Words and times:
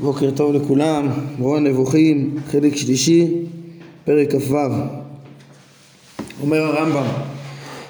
בוקר 0.00 0.30
טוב 0.30 0.54
לכולם, 0.54 1.08
מורה 1.38 1.60
נבוכים, 1.60 2.36
חלק 2.50 2.76
שלישי, 2.76 3.26
פרק 4.04 4.34
כ"ו. 4.34 4.56
אומר 6.42 6.62
הרמב"ם, 6.62 7.06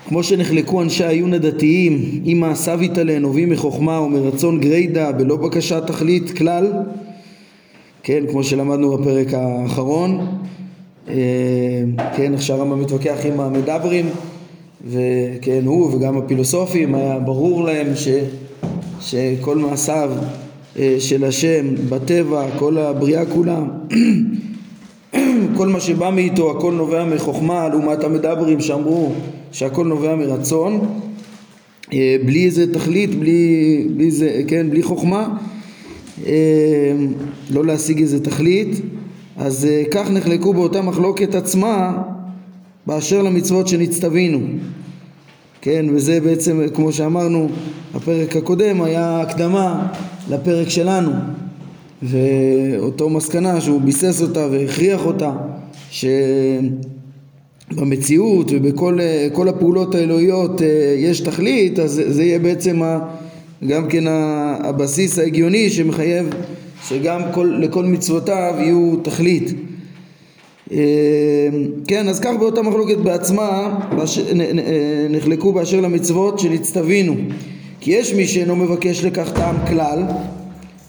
כמו 0.09 0.23
שנחלקו 0.23 0.83
אנשי 0.83 1.05
העיון 1.05 1.35
הדתיים, 1.35 2.23
אם 2.27 2.41
מעשיו 2.41 2.83
יתעלה 2.83 3.19
נובעים 3.19 3.51
מחוכמה 3.51 4.01
ומרצון 4.01 4.61
גרידא 4.61 5.13
בלא 5.13 5.37
בקשת 5.37 5.83
תכלית 5.87 6.31
כלל, 6.31 6.73
כן, 8.03 8.25
כמו 8.31 8.45
שלמדנו 8.45 8.97
בפרק 8.97 9.35
האחרון, 9.35 10.27
אה, 11.09 11.15
כן, 12.17 12.33
איך 12.33 12.43
שהרמב"ם 12.43 12.81
מתווכח 12.81 13.19
עם 13.25 13.41
המדברים, 13.41 14.07
וכן, 14.87 15.63
הוא 15.65 15.95
וגם 15.95 16.19
הפילוסופים, 16.19 16.95
היה 16.95 17.19
ברור 17.19 17.65
להם 17.65 17.87
ש, 17.97 18.09
שכל 19.01 19.57
מעשיו 19.57 20.11
של 20.99 21.25
השם 21.25 21.67
בטבע, 21.89 22.47
כל 22.59 22.79
הבריאה 22.79 23.27
כולה, 23.27 23.65
כל 25.57 25.69
מה 25.69 25.81
שבא 25.81 26.11
מאיתו 26.11 26.51
הכל 26.51 26.73
נובע 26.73 27.05
מחוכמה 27.05 27.69
לעומת 27.69 28.05
המדברים 28.05 28.61
שאמרו 28.61 29.13
שהכל 29.53 29.87
נובע 29.87 30.17
מרצון. 30.17 31.01
אה, 31.93 32.17
בלי 32.27 32.45
איזה 32.45 32.75
תכלית, 32.75 33.15
בלי, 33.15 33.87
בלי, 33.97 34.11
זה, 34.11 34.43
כן, 34.49 34.71
בלי 34.71 34.83
חוכמה. 34.83 35.37
אה, 36.27 36.93
לא 37.51 37.65
להשיג 37.65 38.01
איזה 38.01 38.25
תכלית. 38.25 38.69
אז 39.37 39.69
כך 39.91 40.11
נחלקו 40.11 40.55
באותה 40.55 40.83
מחלוקת 40.83 41.35
עצמה 41.35 42.03
באשר 42.87 43.23
למצוות 43.23 43.69
שנצטווינו 43.69 44.39
כן, 45.63 45.87
וזה 45.95 46.21
בעצם, 46.21 46.61
כמו 46.75 46.93
שאמרנו, 46.93 47.49
הפרק 47.95 48.37
הקודם 48.37 48.83
היה 48.83 49.21
הקדמה 49.21 49.93
לפרק 50.31 50.69
שלנו, 50.69 51.11
ואותו 52.03 53.11
מסקנה 53.11 53.61
שהוא 53.61 53.81
ביסס 53.81 54.23
אותה 54.23 54.47
והכריח 54.51 55.07
אותה, 55.07 55.33
שבמציאות 57.71 58.51
ובכל 58.51 59.49
הפעולות 59.49 59.95
האלוהיות 59.95 60.63
אה, 60.63 60.95
יש 60.99 61.21
תכלית, 61.21 61.79
אז 61.79 62.03
זה 62.09 62.25
יהיה 62.25 62.39
בעצם 62.39 62.83
גם 63.67 63.89
כן 63.89 64.05
הבסיס 64.65 65.19
ההגיוני 65.19 65.71
שמחייב 65.71 66.27
שגם 66.89 67.21
כל, 67.35 67.59
לכל 67.61 67.85
מצוותיו 67.85 68.55
יהיו 68.59 68.97
תכלית. 69.03 69.53
אמ, 70.71 70.77
כן, 71.87 72.09
אז 72.09 72.21
כך 72.21 72.31
באותה 72.39 72.63
מחלוקת 72.63 72.97
בעצמה 72.97 73.79
נחלקו 75.11 75.53
באשר 75.53 75.81
למצוות 75.81 76.39
שנצטווינו. 76.39 77.15
כי 77.81 77.91
יש 77.91 78.15
מי 78.15 78.27
שאינו 78.27 78.57
מבקש 78.57 79.05
לכך 79.05 79.33
טעם 79.33 79.57
כלל 79.69 80.03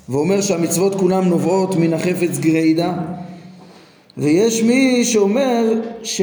ואומר 0.09 0.41
שהמצוות 0.41 0.95
כולם 0.95 1.23
נובעות 1.23 1.75
מן 1.75 1.93
החפץ 1.93 2.39
גרידא 2.39 2.93
ויש 4.17 4.63
מי 4.63 5.05
שאומר 5.05 5.81
ש... 6.03 6.21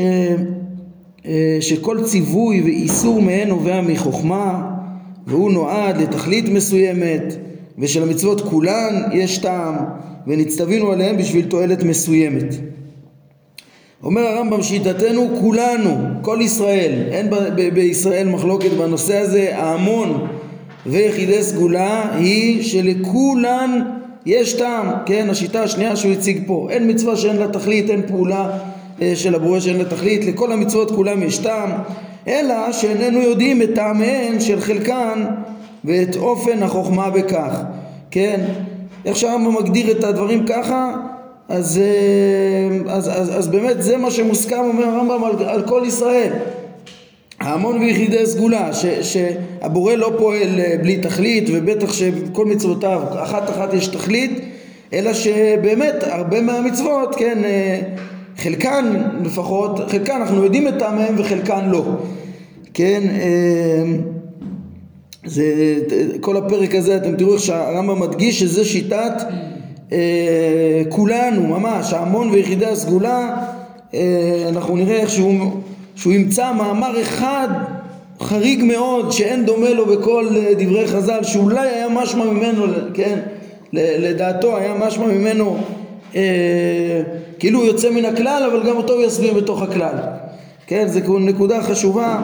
אה, 1.26 1.58
שכל 1.60 2.02
ציווי 2.04 2.62
ואיסור 2.62 3.22
מהן 3.22 3.48
נובע 3.48 3.80
מחוכמה 3.80 4.70
והוא 5.26 5.52
נועד 5.52 5.96
לתכלית 5.96 6.48
מסוימת 6.48 7.34
ושלמצוות 7.78 8.40
כולן 8.40 9.02
יש 9.12 9.38
טעם 9.38 9.74
ונצטווינו 10.26 10.92
עליהן 10.92 11.16
בשביל 11.16 11.46
תועלת 11.46 11.82
מסוימת 11.82 12.54
אומר 14.02 14.22
הרמב"ם 14.22 14.62
שיטתנו 14.62 15.28
כולנו, 15.40 15.96
כל 16.22 16.38
ישראל, 16.40 16.92
אין 17.10 17.30
בישראל 17.74 18.28
מחלוקת 18.28 18.70
בנושא 18.70 19.16
הזה, 19.16 19.50
ההמון 19.56 20.26
ויחידי 20.86 21.42
סגולה 21.42 22.16
היא 22.16 22.62
שלכולן 22.62 23.80
יש 24.26 24.52
טעם, 24.52 24.86
כן, 25.06 25.30
השיטה 25.30 25.62
השנייה 25.62 25.96
שהוא 25.96 26.12
הציג 26.12 26.42
פה, 26.46 26.66
אין 26.70 26.90
מצווה 26.90 27.16
שאין 27.16 27.36
לה 27.36 27.48
תכלית, 27.48 27.90
אין 27.90 28.02
פעולה 28.06 28.58
אה, 29.02 29.12
של 29.14 29.34
הבורא 29.34 29.60
שאין 29.60 29.76
לה 29.76 29.84
תכלית, 29.84 30.24
לכל 30.24 30.52
המצוות 30.52 30.90
כולם 30.90 31.22
יש 31.22 31.38
טעם, 31.38 31.70
אלא 32.28 32.72
שאיננו 32.72 33.20
יודעים 33.20 33.62
את 33.62 33.68
טעמיהן 33.74 34.40
של 34.40 34.60
חלקן 34.60 35.24
ואת 35.84 36.16
אופן 36.16 36.62
החוכמה 36.62 37.10
בכך, 37.10 37.62
כן, 38.10 38.40
איך 39.04 39.16
שהרמב"ם 39.16 39.54
מגדיר 39.54 39.90
את 39.90 40.04
הדברים 40.04 40.46
ככה 40.46 40.94
אז, 41.48 41.78
אה, 41.78 42.92
אז, 42.92 43.08
אז, 43.08 43.38
אז 43.38 43.48
באמת 43.48 43.82
זה 43.82 43.96
מה 43.96 44.10
שמוסכם 44.10 44.58
אומר 44.58 44.84
הרמב"ם 44.84 45.24
על, 45.24 45.48
על 45.48 45.62
כל 45.62 45.82
ישראל. 45.86 46.32
ההמון 47.40 47.78
ויחידי 47.78 48.26
סגולה 48.26 48.74
ש, 48.74 48.86
שהבורא 48.86 49.94
לא 49.94 50.12
פועל 50.18 50.60
אה, 50.60 50.76
בלי 50.82 50.96
תכלית 50.96 51.48
ובטח 51.52 51.92
שכל 51.92 52.46
מצוותיו 52.46 53.02
אחת 53.22 53.50
אחת 53.50 53.74
יש 53.74 53.88
תכלית 53.88 54.40
אלא 54.92 55.14
שבאמת 55.14 55.94
הרבה 56.02 56.40
מהמצוות 56.40 57.14
כן 57.14 57.44
אה, 57.44 57.80
חלקן 58.38 59.02
לפחות 59.24 59.80
חלקן 59.88 60.14
אנחנו 60.14 60.44
יודעים 60.44 60.68
את 60.68 60.74
טעמיהם 60.78 61.14
וחלקן 61.18 61.68
לא. 61.70 61.84
כן 62.74 63.02
זה 65.24 65.44
כל 66.20 66.36
הפרק 66.36 66.74
הזה 66.74 66.96
אתם 66.96 67.16
תראו 67.16 67.34
איך 67.34 67.42
שהרמב"ם 67.42 68.00
מדגיש 68.00 68.40
שזה 68.40 68.64
שיטת 68.64 69.12
אה, 69.92 70.82
כולנו 70.88 71.46
ממש, 71.46 71.92
ההמון 71.92 72.30
ויחידי 72.30 72.66
הסגולה, 72.66 73.36
אה, 73.94 74.44
אנחנו 74.48 74.76
נראה 74.76 74.96
איך 74.96 75.10
שהוא, 75.10 75.50
שהוא 75.96 76.12
ימצא 76.12 76.52
מאמר 76.52 77.02
אחד 77.02 77.48
חריג 78.20 78.64
מאוד 78.64 79.12
שאין 79.12 79.44
דומה 79.44 79.70
לו 79.70 79.86
בכל 79.86 80.26
אה, 80.36 80.52
דברי 80.58 80.86
חז"ל 80.86 81.22
שאולי 81.22 81.68
היה 81.68 81.88
משמע 81.88 82.24
ממנו, 82.24 82.64
כן, 82.94 83.18
לדעתו 83.72 84.56
היה 84.56 84.74
משמע 84.74 85.06
ממנו 85.06 85.56
אה, 86.16 87.02
כאילו 87.38 87.58
הוא 87.58 87.66
יוצא 87.66 87.90
מן 87.90 88.04
הכלל 88.04 88.50
אבל 88.50 88.68
גם 88.68 88.76
אותו 88.76 88.92
הוא 88.92 89.02
יסביר 89.02 89.34
בתוך 89.34 89.62
הכלל. 89.62 89.94
כן, 90.66 90.88
זו 90.88 91.18
נקודה 91.18 91.62
חשובה, 91.62 92.18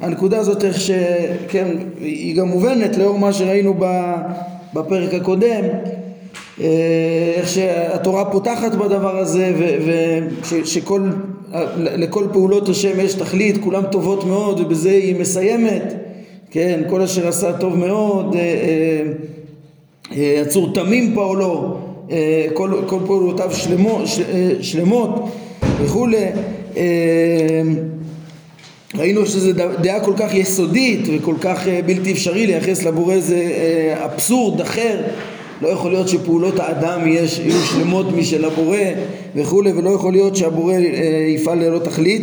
הנקודה 0.00 0.38
הזאת 0.38 0.64
איך 0.64 0.80
שכן, 0.80 1.66
היא 2.00 2.36
גם 2.36 2.48
מובנת 2.48 2.96
לאור 2.96 3.18
מה 3.18 3.32
שראינו 3.32 3.74
בפרק 4.74 5.14
הקודם 5.14 5.64
איך 6.60 7.48
שהתורה 7.48 8.24
פותחת 8.24 8.74
בדבר 8.74 9.18
הזה 9.18 9.52
ושכל 10.50 11.08
לכל 11.76 12.24
פעולות 12.32 12.68
השם 12.68 13.00
יש 13.00 13.14
תכלית, 13.14 13.56
כולן 13.64 13.84
טובות 13.90 14.24
מאוד 14.24 14.60
ובזה 14.60 14.90
היא 14.90 15.16
מסיימת, 15.16 15.94
כן, 16.50 16.82
כל 16.88 17.02
אשר 17.02 17.28
עשה 17.28 17.52
טוב 17.52 17.76
מאוד, 17.76 18.36
עצור 20.10 20.64
אה, 20.64 20.68
אה, 20.68 20.74
תמים 20.74 21.14
פועלו, 21.14 21.76
כל, 22.54 22.70
כל 22.86 22.98
פעולותיו 23.06 23.52
שלמות, 23.52 24.02
שלמות 24.60 25.28
וכולי 25.82 26.26
ראינו 28.94 29.26
שזו 29.26 29.52
דעה 29.82 30.00
כל 30.00 30.12
כך 30.16 30.34
יסודית 30.34 31.00
וכל 31.12 31.34
כך 31.40 31.66
בלתי 31.86 32.12
אפשרי 32.12 32.46
לייחס 32.46 32.82
לבורא 32.82 33.14
איזה 33.14 33.38
אבסורד 34.04 34.60
אחר 34.60 35.00
לא 35.62 35.68
יכול 35.68 35.90
להיות 35.90 36.08
שפעולות 36.08 36.60
האדם 36.60 37.00
יש, 37.06 37.38
יהיו 37.38 37.60
שלמות 37.60 38.06
משל 38.16 38.44
הבורא 38.44 38.78
וכולי 39.36 39.72
ולא 39.72 39.90
יכול 39.90 40.12
להיות 40.12 40.36
שהבורא 40.36 40.74
אה, 40.74 40.78
יפעל 41.28 41.58
ללא 41.58 41.78
תכלית. 41.78 42.22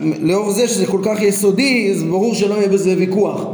לאור 0.00 0.52
זה 0.52 0.68
שזה 0.68 0.86
כל 0.86 1.00
כך 1.04 1.22
יסודי 1.22 1.90
אז 1.90 2.02
ברור 2.02 2.34
שלא 2.34 2.54
יהיה 2.54 2.68
בזה 2.68 2.94
ויכוח. 2.98 3.46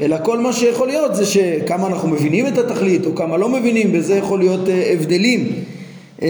אלא 0.00 0.16
כל 0.24 0.38
מה 0.38 0.52
שיכול 0.52 0.88
להיות 0.88 1.14
זה 1.14 1.26
שכמה 1.26 1.86
אנחנו 1.86 2.08
מבינים 2.08 2.46
את 2.46 2.58
התכלית 2.58 3.06
או 3.06 3.14
כמה 3.14 3.36
לא 3.36 3.48
מבינים 3.48 3.92
בזה 3.92 4.14
יכול 4.14 4.38
להיות 4.38 4.68
אה, 4.68 4.92
הבדלים. 4.92 5.48
אה, 6.22 6.28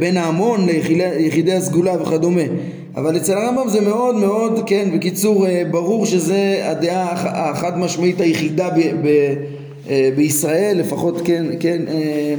בין 0.00 0.16
ההמון 0.16 0.66
ליחידי 0.66 1.52
הסגולה 1.52 2.02
וכדומה. 2.02 2.42
אבל 2.96 3.16
אצל 3.16 3.32
הרמב"ם 3.32 3.68
זה 3.68 3.80
מאוד 3.80 4.16
מאוד, 4.16 4.62
כן, 4.66 4.88
בקיצור 4.94 5.46
ברור 5.70 6.06
שזה 6.06 6.60
הדעה 6.64 7.12
החד 7.50 7.78
משמעית 7.78 8.20
היחידה 8.20 8.70
ב, 8.70 8.80
ב, 9.02 9.06
אה, 9.06 9.34
בישראל, 10.16 10.78
לפחות 10.78 11.20
כן, 11.24 11.44
כן, 11.60 11.82
אה, 11.88 12.34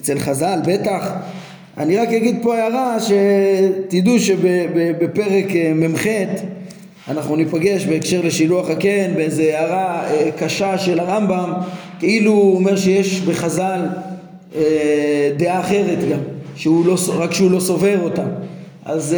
אצל 0.00 0.18
חז"ל, 0.18 0.58
בטח. 0.66 1.12
אני 1.78 1.96
רק 1.96 2.08
אגיד 2.08 2.38
פה 2.42 2.56
הערה 2.56 2.96
שתדעו 3.00 4.18
שבפרק 4.18 5.56
אה, 5.56 5.72
מ"ח 5.74 6.06
אנחנו 7.08 7.36
ניפגש 7.36 7.84
בהקשר 7.84 8.20
לשילוח 8.24 8.70
הקן 8.70 9.14
באיזה 9.16 9.58
הערה 9.58 10.04
קשה 10.36 10.78
של 10.78 11.00
הרמב"ם 11.00 11.52
כאילו 11.98 12.32
הוא 12.32 12.56
אומר 12.56 12.76
שיש 12.76 13.20
בחז"ל 13.20 13.80
דעה 15.36 15.60
אחרת 15.60 15.98
גם, 16.10 16.18
שהוא 16.56 16.86
לא, 16.86 16.96
רק 17.16 17.32
שהוא 17.32 17.50
לא 17.50 17.60
סובר 17.60 18.00
אותה 18.02 18.24
אז 18.84 19.16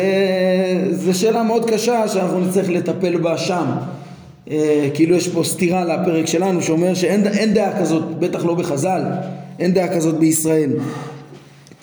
זו 0.91 1.19
שאלה 1.19 1.43
מאוד 1.43 1.71
קשה 1.71 2.09
שאנחנו 2.09 2.41
נצטרך 2.41 2.69
לטפל 2.69 3.17
בה 3.17 3.39
שם 3.39 3.65
אה, 4.51 4.89
כאילו 4.95 5.17
יש 5.17 5.29
פה 5.29 5.45
סתירה 5.45 5.85
לפרק 5.85 6.27
שלנו 6.27 6.63
שאומר 6.63 6.95
שאין 6.95 7.55
דעה 7.55 7.81
כזאת, 7.81 8.19
בטח 8.19 8.45
לא 8.45 8.55
בחז"ל, 8.55 9.03
אין 9.59 9.73
דעה 9.73 9.89
כזאת 9.89 10.19
בישראל. 10.19 10.71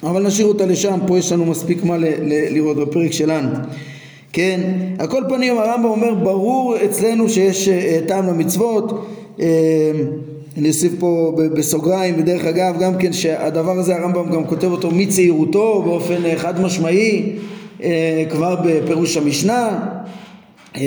אבל 0.03 0.27
נשאיר 0.27 0.47
אותה 0.47 0.65
לשם, 0.65 0.99
פה 1.07 1.17
יש 1.17 1.31
לנו 1.31 1.45
מספיק 1.45 1.83
מה 1.83 1.97
ל- 1.97 2.05
ל- 2.05 2.53
לראות 2.53 2.77
בפרק 2.77 3.11
שלנו. 3.11 3.49
כן, 4.33 4.61
על 4.99 5.07
כל 5.07 5.23
פנים 5.29 5.57
הרמב"ם 5.57 5.85
אומר 5.85 6.13
ברור 6.13 6.75
אצלנו 6.85 7.29
שיש 7.29 7.67
uh, 7.67 8.07
טעם 8.07 8.27
למצוות, 8.27 9.07
uh, 9.37 9.41
אני 10.57 10.69
אוסיף 10.69 10.91
פה 10.99 11.33
בסוגריים, 11.55 12.17
בדרך 12.17 12.45
אגב, 12.45 12.79
גם 12.79 12.97
כן 12.97 13.13
שהדבר 13.13 13.71
הזה 13.71 13.95
הרמב"ם 13.95 14.31
גם 14.31 14.45
כותב 14.45 14.71
אותו 14.71 14.91
מצעירותו 14.91 15.81
באופן 15.85 16.25
אה, 16.25 16.35
חד 16.35 16.61
משמעי 16.61 17.35
אה, 17.83 18.23
כבר 18.29 18.55
בפירוש 18.65 19.17
המשנה, 19.17 19.79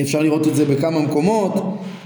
אפשר 0.03 0.23
לראות 0.23 0.49
את 0.49 0.57
זה 0.57 0.65
בכמה 0.65 1.01
מקומות, 1.01 1.55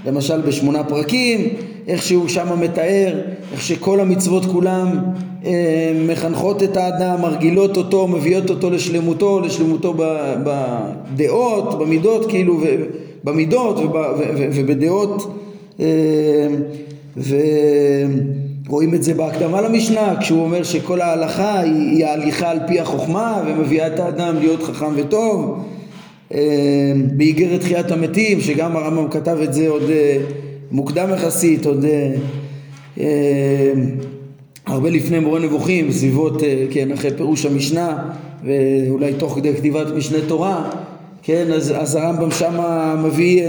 למשל 0.05 0.41
בשמונה 0.41 0.83
פרקים, 0.83 1.47
איך 1.87 2.03
שהוא 2.03 2.27
שם 2.27 2.59
מתאר, 2.61 3.21
איך 3.51 3.61
שכל 3.61 3.99
המצוות 3.99 4.45
כולם 4.45 4.99
אה, 5.45 5.91
מחנכות 6.07 6.63
את 6.63 6.77
האדם, 6.77 7.21
מרגילות 7.21 7.77
אותו, 7.77 8.07
מביאות 8.07 8.49
אותו 8.49 8.69
לשלמותו, 8.69 9.39
לשלמותו 9.39 9.93
בדעות, 10.43 11.79
במידות 11.79 12.29
כאילו, 12.29 12.57
במידות 13.23 13.79
ובדעות 14.35 15.39
ורואים 18.67 18.93
את 18.93 19.03
זה 19.03 19.13
בהקדמה 19.13 19.61
למשנה 19.61 20.15
כשהוא 20.19 20.43
אומר 20.43 20.63
שכל 20.63 21.01
ההלכה 21.01 21.59
היא, 21.59 21.73
היא 21.73 22.05
ההליכה 22.05 22.49
על 22.49 22.59
פי 22.67 22.79
החוכמה 22.79 23.41
ומביאה 23.47 23.87
את 23.87 23.99
האדם 23.99 24.35
להיות 24.39 24.63
חכם 24.63 24.91
וטוב. 24.95 25.59
אה, 25.59 25.74
באיגרת 27.17 27.61
תחיית 27.61 27.91
המתים 27.91 28.41
שגם 28.41 28.75
הרמב"ם 28.75 29.09
כתב 29.09 29.37
את 29.43 29.53
זה 29.53 29.69
עוד 29.69 29.89
אה, 29.89 30.17
מוקדם 30.71 31.09
יחסית 31.13 31.65
עוד 31.65 31.85
אה, 32.99 33.73
הרבה 34.65 34.89
לפני 34.89 35.19
מורה 35.19 35.39
נבוכים 35.39 35.87
בסביבות 35.87 36.41
כן 36.71 36.91
אחרי 36.91 37.11
פירוש 37.17 37.45
המשנה 37.45 38.09
ואולי 38.43 39.13
תוך 39.13 39.35
כדי 39.35 39.53
כתיבת 39.53 39.87
משנה 39.95 40.17
תורה 40.27 40.69
כן 41.23 41.51
אז, 41.51 41.73
אז 41.77 41.95
הרמב"ם 41.95 42.31
שמה 42.31 42.95
מביא 43.05 43.43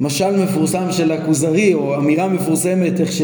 משל 0.00 0.42
מפורסם 0.42 0.92
של 0.92 1.12
הכוזרי 1.12 1.74
או 1.74 1.96
אמירה 1.96 2.28
מפורסמת 2.28 3.00
איך 3.00 3.12
ש, 3.12 3.22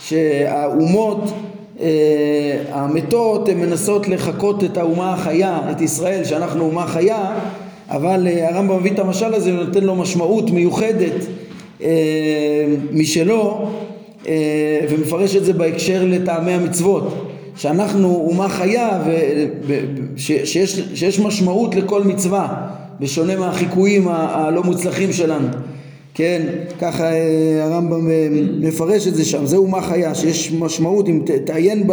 שהאומות 0.00 1.32
אה, 1.80 2.58
המתות 2.72 3.48
הן 3.48 3.60
מנסות 3.60 4.08
לחקות 4.08 4.64
את 4.64 4.76
האומה 4.76 5.12
החיה, 5.12 5.60
את 5.70 5.80
ישראל 5.80 6.24
שאנחנו 6.24 6.64
אומה 6.64 6.86
חיה 6.86 7.38
אבל 7.90 8.26
אה, 8.26 8.48
הרמב"ם 8.48 8.80
מביא 8.80 8.92
את 8.92 8.98
המשל 8.98 9.34
הזה 9.34 9.54
ונותן 9.54 9.84
לו 9.84 9.94
משמעות 9.94 10.50
מיוחדת 10.50 11.26
אה, 11.82 12.66
משלו 12.92 13.68
אה, 14.28 14.80
ומפרש 14.90 15.36
את 15.36 15.44
זה 15.44 15.52
בהקשר 15.52 16.04
לטעמי 16.06 16.52
המצוות. 16.52 17.24
שאנחנו 17.56 18.26
אומה 18.30 18.48
חיה 18.48 19.02
ושיש 19.66 20.80
שיש 20.94 21.20
משמעות 21.20 21.74
לכל 21.74 22.02
מצווה 22.04 22.66
בשונה 23.00 23.36
מהחיקויים 23.36 24.08
הלא 24.08 24.62
מוצלחים 24.62 25.12
שלנו 25.12 25.48
כן, 26.14 26.42
ככה 26.80 27.12
אה, 27.12 27.64
הרמב"ם 27.64 28.10
אה, 28.10 28.28
מפרש 28.60 29.06
את 29.06 29.14
זה 29.14 29.24
שם, 29.24 29.46
זה 29.46 29.56
אומה 29.56 29.82
חיה, 29.82 30.14
שיש 30.14 30.52
משמעות, 30.52 31.08
אם 31.08 31.22
תעיין 31.44 31.86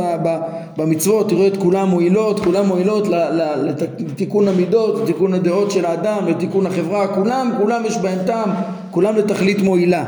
במצוות, 0.77 1.29
תראה 1.29 1.47
את 1.47 1.57
כולם 1.57 1.89
מועילות, 1.89 2.39
כולם 2.39 2.65
מועילות 2.65 3.07
לתיקון 3.99 4.47
המידות, 4.47 5.01
לתיקון 5.01 5.33
הדעות 5.33 5.71
של 5.71 5.85
האדם, 5.85 6.27
לתיקון 6.27 6.65
החברה, 6.65 7.07
כולם, 7.07 7.51
כולם 7.57 7.83
יש 7.85 7.97
בהם 7.97 8.19
טעם, 8.25 8.49
כולם 8.91 9.15
לתכלית 9.15 9.61
מועילה. 9.61 10.03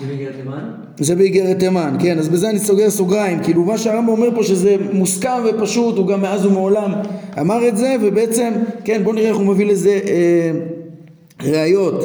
זה 0.00 0.06
באיגרת 0.06 0.34
תימן? 0.36 0.70
זה 1.00 1.14
באיגרת 1.14 1.58
תימן, 1.58 1.96
כן, 2.00 2.18
אז 2.18 2.28
בזה 2.28 2.50
אני 2.50 2.58
סוגר 2.58 2.90
סוגריים, 2.90 3.42
כאילו 3.42 3.64
מה 3.64 3.78
שהרמב"ם 3.78 4.08
אומר 4.08 4.28
פה 4.34 4.42
שזה 4.42 4.76
מוסכם 4.92 5.42
ופשוט, 5.50 5.96
הוא 5.96 6.06
גם 6.06 6.22
מאז 6.22 6.46
ומעולם 6.46 6.92
אמר 7.40 7.68
את 7.68 7.76
זה, 7.76 7.96
ובעצם, 8.02 8.52
כן, 8.84 9.00
בואו 9.04 9.14
נראה 9.14 9.28
איך 9.28 9.36
הוא 9.36 9.46
מביא 9.46 9.66
לזה 9.66 9.98
אה, 10.06 10.50
ראיות. 11.42 12.04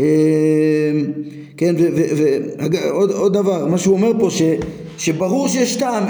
אמ, 0.00 1.12
כן, 1.56 1.74
ועוד 1.78 3.32
דבר, 3.32 3.66
מה 3.66 3.78
שהוא 3.78 3.94
אומר 3.94 4.12
פה, 4.20 4.30
ש, 4.30 4.42
שברור 4.98 5.48
שיש 5.48 5.76
טעם, 5.76 6.04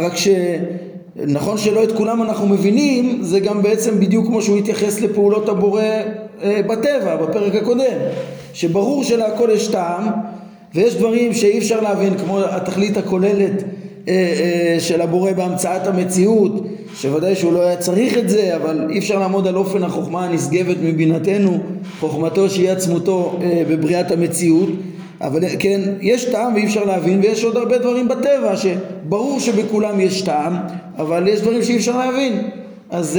רק 0.00 0.12
שנכון 0.16 1.58
שלא 1.58 1.84
את 1.84 1.92
כולם 1.92 2.22
אנחנו 2.22 2.46
מבינים, 2.46 3.18
זה 3.22 3.40
גם 3.40 3.62
בעצם 3.62 4.00
בדיוק 4.00 4.26
כמו 4.26 4.42
שהוא 4.42 4.56
התייחס 4.58 5.00
לפעולות 5.00 5.48
הבורא 5.48 5.82
אה, 6.42 6.60
בטבע, 6.66 7.16
בפרק 7.16 7.54
הקודם, 7.54 7.96
שברור 8.52 9.04
שלהכל 9.04 9.48
יש 9.52 9.68
טעם, 9.68 10.04
ויש 10.74 10.94
דברים 10.94 11.34
שאי 11.34 11.58
אפשר 11.58 11.80
להבין, 11.80 12.18
כמו 12.18 12.38
התכלית 12.40 12.96
הכוללת 12.96 13.62
אה, 13.62 13.68
אה, 13.68 13.75
של 14.78 15.00
הבורא 15.00 15.32
בהמצאת 15.32 15.86
המציאות, 15.86 16.52
שוודאי 16.94 17.36
שהוא 17.36 17.52
לא 17.52 17.62
היה 17.62 17.76
צריך 17.76 18.18
את 18.18 18.28
זה, 18.28 18.56
אבל 18.56 18.86
אי 18.90 18.98
אפשר 18.98 19.18
לעמוד 19.18 19.46
על 19.46 19.56
אופן 19.56 19.84
החוכמה 19.84 20.24
הנשגבת 20.24 20.76
מבינתנו, 20.82 21.58
חוכמתו 22.00 22.50
שהיא 22.50 22.70
עצמותו 22.70 23.38
אה, 23.42 23.62
בבריאת 23.68 24.10
המציאות, 24.10 24.68
אבל 25.20 25.40
כן, 25.58 25.80
יש 26.00 26.24
טעם 26.24 26.54
ואי 26.54 26.64
אפשר 26.64 26.84
להבין, 26.84 27.20
ויש 27.20 27.44
עוד 27.44 27.56
הרבה 27.56 27.78
דברים 27.78 28.08
בטבע 28.08 28.54
שברור 28.56 29.40
שבכולם 29.40 30.00
יש 30.00 30.22
טעם, 30.22 30.56
אבל 30.98 31.28
יש 31.28 31.40
דברים 31.40 31.62
שאי 31.62 31.76
אפשר 31.76 31.98
להבין. 31.98 32.50
אז 32.90 33.18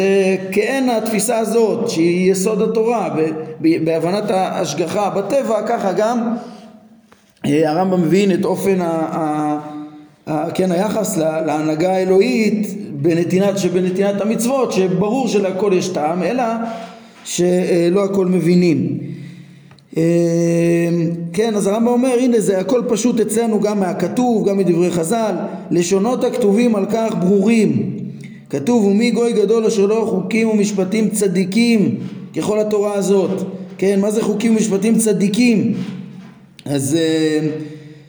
כן 0.51 0.87
התפיסה 0.97 1.37
הזאת 1.37 1.89
שהיא 1.89 2.31
יסוד 2.31 2.61
התורה 2.61 3.09
בהבנת 3.59 4.31
ההשגחה 4.31 5.09
בטבע 5.09 5.61
ככה 5.67 5.93
גם 5.93 6.35
הרמב"ם 7.43 8.01
מבין 8.01 8.31
את 8.31 8.45
אופן 8.45 8.81
ה... 8.81 9.59
כן, 10.53 10.71
היחס 10.71 11.17
להנהגה 11.17 11.91
האלוהית 11.91 12.67
בנתינת, 13.01 13.57
שבנתינת 13.57 14.21
המצוות, 14.21 14.71
שברור 14.71 15.27
שלהכל 15.27 15.71
יש 15.75 15.87
טעם, 15.87 16.23
אלא 16.23 16.43
שלא 17.25 18.03
הכל 18.03 18.25
מבינים. 18.25 18.97
אה, 19.97 20.03
כן, 21.33 21.55
אז 21.55 21.67
הרמב"ם 21.67 21.87
אומר, 21.87 22.13
הנה 22.19 22.39
זה 22.39 22.59
הכל 22.59 22.81
פשוט 22.87 23.19
אצלנו 23.19 23.59
גם 23.59 23.79
מהכתוב, 23.79 24.49
גם 24.49 24.57
מדברי 24.57 24.91
חז"ל, 24.91 25.35
לשונות 25.71 26.23
הכתובים 26.23 26.75
על 26.75 26.85
כך 26.91 27.15
ברורים. 27.19 27.97
כתוב, 28.49 28.85
ומי 28.85 29.11
גוי 29.11 29.33
גדול 29.33 29.65
אשר 29.65 29.85
לא 29.85 30.07
חוקים 30.09 30.49
ומשפטים 30.49 31.09
צדיקים, 31.09 31.95
ככל 32.37 32.59
התורה 32.59 32.93
הזאת. 32.93 33.41
כן, 33.77 33.99
מה 34.01 34.11
זה 34.11 34.23
חוקים 34.23 34.51
ומשפטים 34.51 34.97
צדיקים? 34.97 35.73
אז 36.65 36.95
אה, 36.95 37.47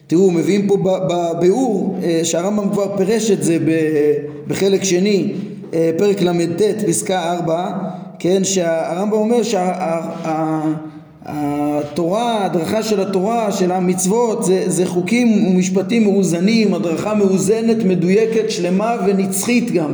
תראו, 0.09 0.31
מביאים 0.31 0.67
פה 0.67 0.77
בביאור 0.83 1.99
אה, 2.03 2.21
שהרמב"ם 2.25 2.71
כבר 2.71 2.97
פירש 2.97 3.31
את 3.31 3.43
זה 3.43 3.59
בחלק 4.47 4.85
שני, 4.85 5.33
אה, 5.75 5.91
פרק 5.99 6.23
ל"ט, 6.23 6.63
פסקה 6.89 7.33
4, 7.33 7.73
כן, 8.19 8.45
שהרמב"ם 8.45 9.13
אומר 9.13 9.43
שהתורה, 11.25 12.23
ההדרכה 12.23 12.83
של 12.83 13.01
התורה, 13.01 13.53
של 13.53 13.73
המצוות, 13.73 14.45
זה, 14.45 14.65
זה 14.67 14.87
חוקים 14.87 15.47
ומשפטים 15.47 16.05
מאוזנים, 16.05 16.75
הדרכה 16.75 17.15
מאוזנת, 17.15 17.85
מדויקת, 17.85 18.51
שלמה 18.51 18.97
ונצחית 19.07 19.71
גם, 19.71 19.93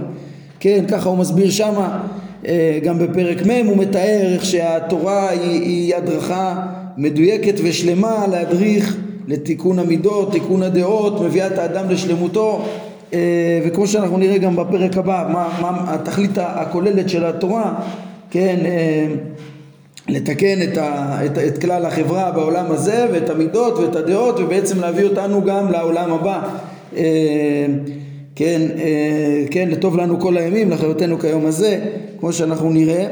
כן, 0.61 0.85
ככה 0.89 1.09
הוא 1.09 1.19
מסביר 1.19 1.51
שמה, 1.51 2.01
אה, 2.47 2.79
גם 2.85 2.99
בפרק 2.99 3.47
מ' 3.47 3.67
הוא 3.67 3.77
מתאר 3.77 4.33
איך 4.35 4.45
שהתורה 4.45 5.31
היא, 5.31 5.63
היא 5.63 5.95
הדרכה 5.97 6.67
מדויקת 6.97 7.55
ושלמה 7.63 8.27
להדריך 8.31 8.97
לתיקון 9.29 9.79
המידות, 9.79 10.33
תיקון 10.33 10.63
הדעות, 10.63 11.21
מביאה 11.21 11.47
את 11.47 11.59
האדם 11.59 11.91
לשלמותו 11.91 12.65
אה, 13.15 13.61
וכמו 13.67 13.87
שאנחנו 13.87 14.19
נראה 14.19 14.39
גם 14.39 14.57
בפרק 14.57 14.97
הבא, 14.97 15.29
מה, 15.33 15.59
מה 15.61 15.95
התכלית 15.95 16.39
הכוללת 16.39 17.09
של 17.09 17.25
התורה, 17.25 17.75
כן, 18.31 18.57
אה, 18.65 19.07
לתקן 20.09 20.63
את, 20.63 20.77
ה, 20.79 21.19
את, 21.27 21.39
את 21.39 21.59
כלל 21.59 21.87
החברה 21.87 22.31
בעולם 22.31 22.67
הזה 22.69 23.07
ואת 23.13 23.31
המידות 23.31 23.79
ואת 23.79 23.97
הדעות 23.97 24.41
ובעצם 24.41 24.81
להביא 24.81 25.05
אותנו 25.05 25.45
גם 25.45 25.73
לעולם 25.73 26.13
הבא. 26.13 26.43
אה, 26.97 27.67
כן, 28.37 28.63
כן, 29.51 29.69
לטוב 29.71 29.97
לנו 29.97 30.21
כל 30.21 30.37
הימים, 30.37 30.71
לחיותנו 30.71 31.19
כיום 31.19 31.47
הזה, 31.47 31.81
כמו 32.21 32.33
שאנחנו 32.33 32.71
נראה. 32.71 33.07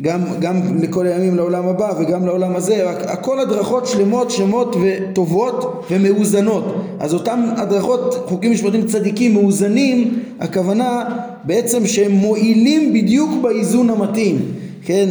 גם, 0.00 0.20
גם 0.40 0.82
לכל 0.82 1.06
הימים 1.06 1.34
לעולם 1.34 1.68
הבא 1.68 1.92
וגם 2.00 2.26
לעולם 2.26 2.56
הזה, 2.56 2.90
הכל 2.90 3.40
הדרכות 3.40 3.86
שלמות, 3.86 4.30
שמות 4.30 4.76
וטובות 4.82 5.84
ומאוזנות. 5.90 6.74
אז 7.00 7.14
אותם 7.14 7.40
הדרכות, 7.56 8.14
חוקים 8.26 8.52
משפטים 8.52 8.86
צדיקים 8.86 9.34
מאוזנים, 9.34 10.18
הכוונה 10.40 11.04
בעצם 11.44 11.86
שהם 11.86 12.12
מועילים 12.12 12.92
בדיוק 12.92 13.30
באיזון 13.42 13.90
המתאים, 13.90 14.38
כן? 14.84 15.08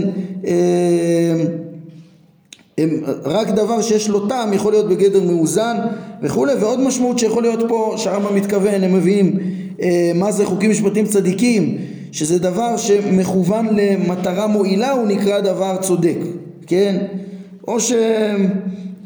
אה, 0.47 0.53
הם, 2.77 2.89
רק 3.23 3.49
דבר 3.49 3.81
שיש 3.81 4.09
לו 4.09 4.27
טעם 4.27 4.53
יכול 4.53 4.71
להיות 4.71 4.89
בגדר 4.89 5.23
מאוזן 5.23 5.77
וכולי, 6.21 6.53
ועוד 6.53 6.79
משמעות 6.79 7.19
שיכול 7.19 7.43
להיות 7.43 7.63
פה, 7.67 7.93
שהרמב"ם 7.97 8.35
מתכוון, 8.35 8.83
הם 8.83 8.93
מביאים 8.93 9.39
אה, 9.81 10.11
מה 10.15 10.31
זה 10.31 10.45
חוקים 10.45 10.71
משפטים 10.71 11.05
צדיקים 11.05 11.77
שזה 12.13 12.39
דבר 12.39 12.77
שמכוון 12.77 13.67
למטרה 13.75 14.47
מועילה 14.47 14.91
הוא 14.91 15.07
נקרא 15.07 15.39
דבר 15.39 15.77
צודק, 15.81 16.17
כן? 16.67 16.97
או 17.67 17.79
ש... 17.79 17.93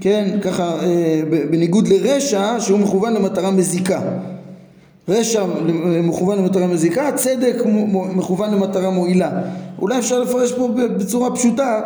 כן, 0.02 0.38
ככה, 0.42 0.80
אה, 0.84 1.22
בניגוד 1.52 1.88
לרשע 1.88 2.60
שהוא 2.60 2.80
מכוון 2.80 3.14
למטרה 3.14 3.52
מזיקה. 3.52 4.02
רשע 5.10 5.46
מכוון 6.04 6.38
למטרה 6.38 6.68
מזיקה, 6.68 7.12
צדק 7.16 7.56
מכוון 8.16 8.54
למטרה 8.54 8.90
מועילה. 8.90 9.32
אולי 9.80 10.00
אפשר 10.00 10.20
לפרש 10.20 10.52
פה 10.52 10.68
בצורה 10.98 11.36
פשוטה 11.36 11.82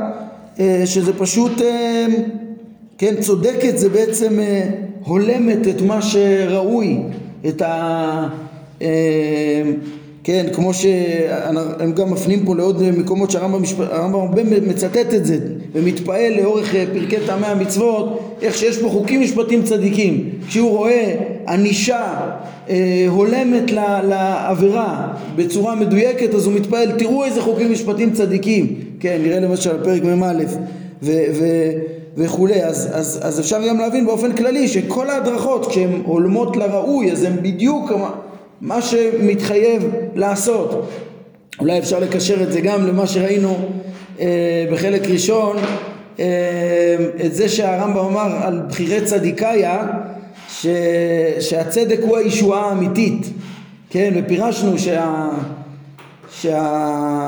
אה, 0.59 0.81
שזה 0.85 1.13
פשוט, 1.13 1.61
אה, 1.61 2.05
כן, 2.97 3.15
צודקת 3.19 3.77
זה 3.77 3.89
בעצם 3.89 4.39
הולמת 5.05 5.67
את 5.67 5.81
מה 5.81 6.01
שראוי, 6.01 7.03
את 7.47 7.61
ה... 7.61 8.27
כן, 10.23 10.45
כמו 10.53 10.73
שהם 10.73 11.91
גם 11.91 12.11
מפנים 12.11 12.45
פה 12.45 12.55
לעוד 12.55 12.91
מקומות 12.91 13.31
שהרמב"ם 13.31 14.15
הרבה 14.15 14.43
מצטט 14.43 15.13
את 15.15 15.25
זה 15.25 15.37
ומתפעל 15.73 16.33
לאורך 16.41 16.75
אה, 16.75 16.85
פרקי 16.93 17.15
טעמי 17.25 17.47
המצוות 17.47 18.19
איך 18.41 18.57
שיש 18.57 18.77
פה 18.77 18.89
חוקים 18.89 19.21
משפטים 19.21 19.63
צדיקים. 19.63 20.29
כשהוא 20.47 20.69
רואה 20.69 21.15
ענישה 21.47 22.13
אה, 22.69 23.05
הולמת 23.09 23.71
לעבירה 24.07 25.13
בצורה 25.35 25.75
מדויקת 25.75 26.35
אז 26.35 26.45
הוא 26.45 26.53
מתפעל 26.53 26.91
תראו 26.91 27.23
איזה 27.23 27.41
חוקים 27.41 27.71
משפטים 27.71 28.13
צדיקים. 28.13 28.75
כן 28.99 29.19
נראה 29.23 29.39
למשל 29.39 29.83
פרק 29.83 30.03
מ"א 30.03 30.33
וכולי. 32.17 32.63
אז, 32.63 32.89
אז, 32.93 33.19
אז 33.23 33.39
אפשר 33.39 33.67
גם 33.67 33.77
להבין 33.77 34.05
באופן 34.05 34.33
כללי 34.33 34.67
שכל 34.67 35.09
ההדרכות 35.09 35.65
כשהן 35.65 35.89
הולמות 36.05 36.57
לראוי 36.57 37.11
אז 37.11 37.23
הן 37.23 37.35
בדיוק 37.41 37.91
מה 38.61 38.81
שמתחייב 38.81 39.83
לעשות. 40.15 40.89
אולי 41.59 41.79
אפשר 41.79 41.99
לקשר 41.99 42.43
את 42.43 42.51
זה 42.51 42.61
גם 42.61 42.87
למה 42.87 43.07
שראינו 43.07 43.69
אה, 44.19 44.65
בחלק 44.71 45.07
ראשון, 45.07 45.57
אה, 46.19 46.95
את 47.25 47.33
זה 47.33 47.49
שהרמב"ם 47.49 48.05
אמר 48.05 48.45
על 48.45 48.61
בחירי 48.69 49.05
צדיקאיה, 49.05 49.87
ש, 50.49 50.67
שהצדק 51.39 51.99
הוא 52.01 52.17
הישועה 52.17 52.69
האמיתית, 52.69 53.27
כן, 53.89 54.13
ופירשנו 54.15 54.79
שה... 54.79 55.29
שהצדק 56.31 57.19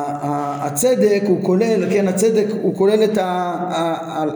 שה, 1.22 1.28
הוא 1.28 1.44
כולל, 1.44 1.90
כן, 1.90 2.08
הצדק 2.08 2.46
הוא 2.62 2.76
כולל 2.76 3.04
את 3.04 3.18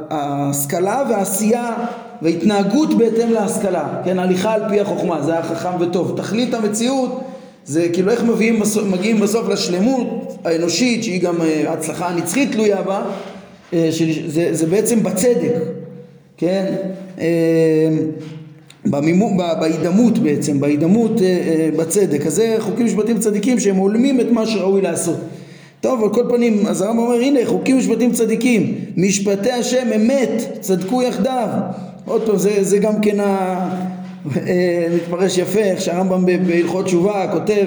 ההשכלה 0.09 1.03
והעשייה 1.09 1.73
והתנהגות 2.21 2.93
בהתאם 2.97 3.31
להשכלה, 3.31 4.01
כן, 4.05 4.19
הליכה 4.19 4.53
על 4.53 4.61
פי 4.69 4.79
החוכמה, 4.79 5.21
זה 5.21 5.31
היה 5.31 5.43
חכם 5.43 5.81
וטוב. 5.81 6.13
תכלית 6.17 6.53
המציאות 6.53 7.21
זה 7.67 7.89
כאילו 7.93 8.11
איך 8.11 8.23
מביאים 8.23 8.61
מגיעים 8.91 9.19
בסוף 9.19 9.49
לשלמות 9.49 10.37
האנושית 10.45 11.03
שהיא 11.03 11.21
גם 11.21 11.41
אה, 11.41 11.69
ההצלחה 11.69 12.07
הנצחית 12.07 12.51
תלויה 12.51 12.81
בה, 12.81 13.01
אה, 13.73 13.89
זה, 14.27 14.49
זה 14.51 14.65
בעצם 14.65 15.03
בצדק, 15.03 15.53
כן, 16.37 16.75
אה, 17.19 17.25
במימו, 18.85 19.37
בהידמות 19.59 20.19
בעצם, 20.19 20.59
בהידמות 20.59 21.11
בצדק. 21.77 22.25
אז 22.25 22.33
זה 22.33 22.55
חוקים 22.59 22.85
משפטיים 22.85 23.19
צדיקים 23.19 23.59
שהם 23.59 23.75
הולמים 23.75 24.21
את 24.21 24.31
מה 24.31 24.45
שראוי 24.45 24.81
לעשות. 24.81 25.17
טוב, 25.81 26.03
על 26.03 26.09
כל 26.13 26.23
פנים, 26.29 26.65
אז 26.67 26.81
הרמב"ם 26.81 26.99
אומר, 26.99 27.15
הנה, 27.15 27.39
חוקים 27.45 27.77
משפטים 27.77 28.11
צדיקים, 28.11 28.75
משפטי 28.97 29.51
השם 29.51 29.87
אמת, 29.95 30.43
צדקו 30.59 31.01
יחדיו. 31.01 31.47
עוד 32.07 32.25
פעם, 32.25 32.37
זה, 32.37 32.63
זה 32.63 32.77
גם 32.77 33.01
כן 33.01 33.19
ה... 33.19 33.25
אה, 34.47 34.87
מתפרש 34.95 35.37
יפה, 35.37 35.59
איך 35.59 35.81
שהרמב"ם 35.81 36.25
בהלכות 36.47 36.85
תשובה 36.85 37.27
כותב 37.31 37.65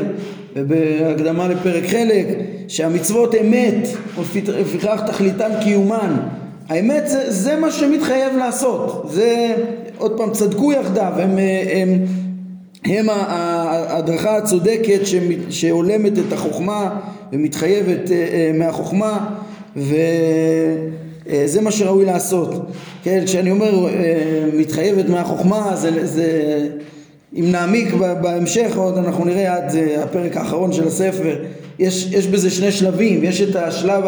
בהקדמה 0.56 1.48
לפרק 1.48 1.84
חלק 1.84 2.26
שהמצוות 2.68 3.34
אמת 3.34 3.88
ולפיכך 4.16 5.02
תכליתן 5.06 5.50
קיומן. 5.62 6.16
האמת 6.68 7.08
זה, 7.08 7.30
זה 7.30 7.56
מה 7.56 7.70
שמתחייב 7.70 8.36
לעשות. 8.36 9.06
זה 9.10 9.54
עוד 9.98 10.18
פעם 10.18 10.30
צדקו 10.30 10.72
יחדיו 10.72 11.12
הם, 11.16 11.38
הם, 11.72 12.04
הם 12.84 13.06
ההדרכה 13.10 14.36
הצודקת 14.36 15.00
שהולמת 15.50 16.18
את 16.18 16.32
החוכמה 16.32 17.00
ומתחייבת 17.32 18.10
אה, 18.10 18.16
אה, 18.16 18.50
מהחוכמה 18.54 19.26
ו... 19.76 19.94
אה, 21.30 21.42
זה 21.46 21.60
מה 21.60 21.70
שראוי 21.70 22.04
לעשות. 22.04 22.54
כן, 23.02 23.22
כשאני 23.24 23.50
אומר 23.50 23.88
אה, 23.88 24.44
מתחייבת 24.52 25.08
מהחוכמה, 25.08 25.76
זה, 25.76 26.06
זה 26.06 26.28
אם 27.36 27.52
נעמיק 27.52 27.94
בהמשך 28.22 28.76
עוד 28.76 28.98
אנחנו 28.98 29.24
נראה 29.24 29.56
עד 29.56 29.74
אה, 29.74 30.02
הפרק 30.02 30.36
האחרון 30.36 30.72
של 30.72 30.86
הספר, 30.86 31.36
יש, 31.78 32.08
יש 32.12 32.26
בזה 32.26 32.50
שני 32.50 32.72
שלבים, 32.72 33.24
יש 33.24 33.40
את 33.40 33.56
השלב 33.56 34.04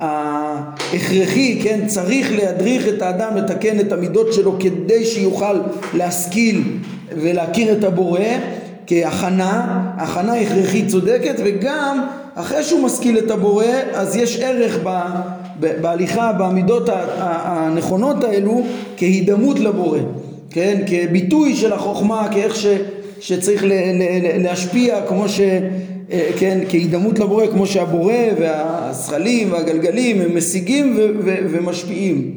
ההכרחי, 0.00 1.60
כן, 1.62 1.86
צריך 1.86 2.32
להדריך 2.32 2.88
את 2.88 3.02
האדם 3.02 3.36
לתקן 3.36 3.80
את 3.80 3.92
המידות 3.92 4.32
שלו 4.32 4.56
כדי 4.60 5.04
שיוכל 5.04 5.60
להשכיל 5.94 6.62
ולהכיר 7.16 7.72
את 7.72 7.84
הבורא 7.84 8.20
כהכנה, 8.86 9.82
הכנה 9.96 10.34
הכרחית 10.34 10.88
צודקת 10.88 11.34
וגם 11.44 12.06
אחרי 12.34 12.62
שהוא 12.62 12.82
משכיל 12.82 13.18
את 13.18 13.30
הבורא 13.30 13.64
אז 13.92 14.16
יש 14.16 14.40
ערך 14.40 14.78
ב, 14.84 15.00
בהליכה 15.60 16.32
במידות 16.32 16.88
הנכונות 17.18 18.24
האלו 18.24 18.62
כהידמות 18.96 19.58
לבורא, 19.58 19.98
כן? 20.50 20.82
כביטוי 20.86 21.56
של 21.56 21.72
החוכמה, 21.72 22.28
כאיך 22.32 22.56
ש, 22.56 22.66
שצריך 23.20 23.64
ל, 23.64 23.72
ל, 23.72 24.42
להשפיע 24.42 25.00
כמו 25.08 25.28
ש... 25.28 25.40
אה, 26.12 26.30
כן, 26.38 26.58
כהידמות 26.68 27.18
לבורא, 27.18 27.46
כמו 27.46 27.66
שהבורא 27.66 28.14
והזכלים 28.40 29.52
והגלגלים 29.52 30.20
הם 30.20 30.36
משיגים 30.36 30.94
ו- 30.96 31.08
ו- 31.24 31.36
ומשפיעים. 31.50 32.30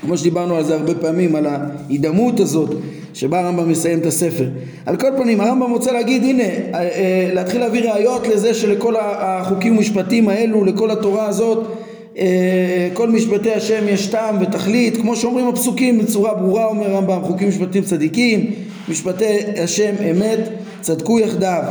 כמו 0.00 0.18
שדיברנו 0.18 0.56
על 0.56 0.64
זה 0.64 0.74
הרבה 0.74 0.94
פעמים, 0.94 1.36
על 1.36 1.46
ההידמות 1.46 2.40
הזאת 2.40 2.70
שבה 3.14 3.40
הרמב"ם 3.40 3.70
מסיים 3.70 3.98
את 3.98 4.06
הספר. 4.06 4.48
על 4.86 4.96
כל 4.96 5.08
פנים, 5.16 5.40
הרמב"ם 5.40 5.70
רוצה 5.70 5.92
להגיד, 5.92 6.22
הנה, 6.22 6.42
אה, 6.42 6.74
אה, 6.74 7.30
להתחיל 7.32 7.60
להביא 7.60 7.92
ראיות 7.92 8.28
לזה 8.28 8.54
שלכל 8.54 8.94
החוקים 8.98 9.76
ומשפטים 9.76 10.28
האלו, 10.28 10.64
לכל 10.64 10.90
התורה 10.90 11.26
הזאת, 11.26 11.66
כל 12.94 13.10
משפטי 13.10 13.52
השם 13.52 13.88
יש 13.88 14.06
טעם 14.06 14.42
ותכלית, 14.42 14.96
כמו 14.96 15.16
שאומרים 15.16 15.48
הפסוקים 15.48 15.98
בצורה 15.98 16.34
ברורה, 16.34 16.64
אומר 16.64 16.90
הרמב"ם, 16.90 17.22
חוקים 17.22 17.48
משפטים 17.48 17.82
צדיקים, 17.82 18.50
משפטי 18.88 19.38
השם 19.62 19.94
אמת, 20.10 20.38
צדקו 20.80 21.20
יחדיו. 21.20 21.62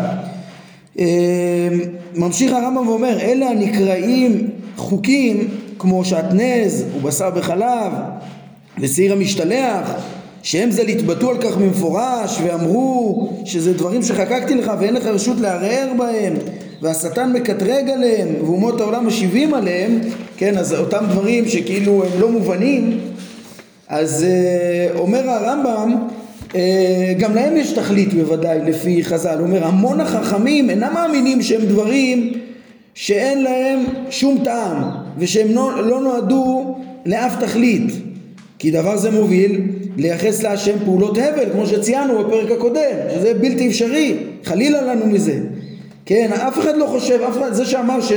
אה, 0.99 1.67
ממשיך 2.15 2.53
הרמב"ם 2.53 2.87
ואומר, 2.87 3.19
אלה 3.21 3.49
הנקראים 3.49 4.49
חוקים 4.75 5.47
כמו 5.79 6.05
שעטנז 6.05 6.85
ובשר 6.95 7.29
בחלב 7.29 7.91
ושעיר 8.79 9.13
המשתלח 9.13 9.91
שהם 10.43 10.71
זה 10.71 10.83
להתבטאו 10.83 11.29
על 11.29 11.37
כך 11.41 11.57
במפורש 11.57 12.39
ואמרו 12.43 13.29
שזה 13.45 13.73
דברים 13.73 14.03
שחקקתי 14.03 14.55
לך 14.55 14.71
ואין 14.79 14.93
לך 14.93 15.05
רשות 15.05 15.39
לערער 15.39 15.91
בהם 15.97 16.33
והשטן 16.85 17.33
מקטרג 17.33 17.89
עליהם 17.89 18.27
ואומות 18.41 18.81
העולם 18.81 19.07
משיבים 19.07 19.53
עליהם, 19.53 19.99
כן, 20.37 20.57
אז 20.57 20.73
אותם 20.73 21.05
דברים 21.11 21.47
שכאילו 21.47 22.03
הם 22.03 22.21
לא 22.21 22.29
מובנים, 22.31 22.99
אז 23.87 24.25
uh, 24.25 24.97
אומר 24.97 25.29
הרמב"ם, 25.29 25.95
uh, 26.49 26.55
גם 27.19 27.35
להם 27.35 27.57
יש 27.57 27.71
תכלית 27.71 28.13
בוודאי 28.13 28.59
לפי 28.65 29.03
חז"ל, 29.03 29.37
הוא 29.37 29.47
אומר 29.47 29.63
המון 29.63 30.01
החכמים 30.01 30.69
אינם 30.69 30.93
מאמינים 30.93 31.41
שהם 31.41 31.65
דברים 31.65 32.31
שאין 32.93 33.43
להם 33.43 33.83
שום 34.09 34.41
טעם 34.43 34.83
ושהם 35.17 35.47
לא, 35.51 35.87
לא 35.87 36.01
נועדו 36.01 36.75
לאף 37.05 37.43
תכלית. 37.43 37.93
כי 38.59 38.71
דבר 38.71 38.97
זה 38.97 39.11
מוביל 39.11 39.61
לייחס 39.97 40.43
להשם 40.43 40.75
פעולות 40.85 41.17
הבל 41.17 41.49
כמו 41.51 41.67
שציינו 41.67 42.23
בפרק 42.23 42.51
הקודם 42.51 42.95
שזה 43.15 43.33
בלתי 43.33 43.67
אפשרי 43.67 44.17
חלילה 44.43 44.81
לנו 44.81 45.05
מזה 45.05 45.39
כן, 46.05 46.31
אף 46.33 46.59
אחד 46.59 46.77
לא 46.77 46.85
חושב, 46.85 47.21
אף 47.21 47.37
אחד, 47.37 47.53
זה 47.53 47.65
שאמר, 47.65 48.01
ש, 48.01 48.11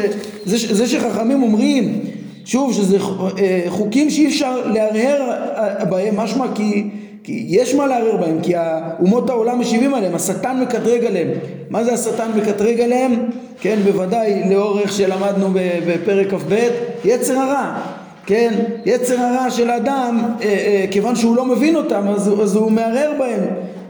זה, 0.45 0.75
זה 0.75 0.87
שחכמים 0.87 1.42
אומרים, 1.42 2.00
שוב, 2.45 2.73
שזה 2.73 2.97
אה, 3.38 3.64
חוקים 3.68 4.11
שאי 4.11 4.26
אפשר 4.26 4.66
להרהר 4.66 5.30
אה, 5.57 5.85
בהם, 5.85 6.16
משמע 6.16 6.47
כי, 6.54 6.90
כי 7.25 7.45
יש 7.49 7.75
מה 7.75 7.87
לערער 7.87 8.16
בהם, 8.16 8.38
כי 8.42 8.54
אומות 9.00 9.30
העולם 9.30 9.61
משיבים 9.61 9.95
עליהם, 9.95 10.14
השטן 10.14 10.61
מקטרג 10.61 11.04
עליהם. 11.04 11.28
מה 11.71 11.85
זה 11.85 11.92
השטן 11.92 12.28
מקטרג 12.37 12.80
עליהם? 12.80 13.14
כן, 13.61 13.78
בוודאי 13.85 14.50
לאורך 14.50 14.92
שלמדנו 14.92 15.49
בפרק 15.87 16.30
כ"ב, 16.30 16.68
יצר 17.04 17.38
הרע. 17.38 17.78
כן, 18.26 18.54
יצר 18.87 19.21
הרע 19.21 19.50
של 19.50 19.71
האדם, 19.71 20.21
אה, 20.42 20.85
כיוון 20.90 21.16
שהוא 21.16 21.37
לא 21.37 21.45
מבין 21.45 21.76
אותם, 21.76 22.09
אז, 22.09 22.40
אז 22.42 22.57
הוא 22.57 22.73
מערער 22.73 23.12
בהם. 23.18 23.40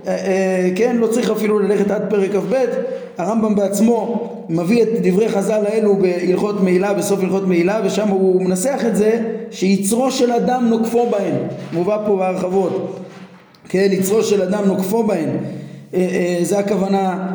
אה, 0.06 0.12
אה, 0.12 0.70
כן, 0.76 0.96
לא 0.96 1.06
צריך 1.06 1.30
אפילו 1.30 1.58
ללכת 1.58 1.90
עד 1.90 2.02
פרק 2.08 2.30
כ"ב, 2.30 2.54
הרמב"ם 3.18 3.54
בעצמו 3.54 4.28
מביא 4.48 4.82
את 4.82 4.88
דברי 5.02 5.28
חז"ל 5.28 5.64
האלו 5.66 5.96
בהלכות 5.96 6.62
מעילה, 6.62 6.94
בסוף 6.94 7.20
הלכות 7.22 7.46
מעילה, 7.46 7.80
ושם 7.84 8.08
הוא 8.08 8.42
מנסח 8.42 8.80
את 8.86 8.96
זה 8.96 9.20
שיצרו 9.50 10.10
של 10.10 10.32
אדם 10.32 10.68
נוקפו 10.68 11.06
בהן, 11.10 11.34
מובא 11.72 12.02
פה 12.06 12.16
בהרחבות, 12.16 12.98
כן, 13.68 13.88
יצרו 13.90 14.22
של 14.22 14.42
אדם 14.42 14.64
נוקפו 14.66 15.02
בהן, 15.02 15.28
אה, 15.94 16.38
זה 16.42 16.58
הכוונה 16.58 17.28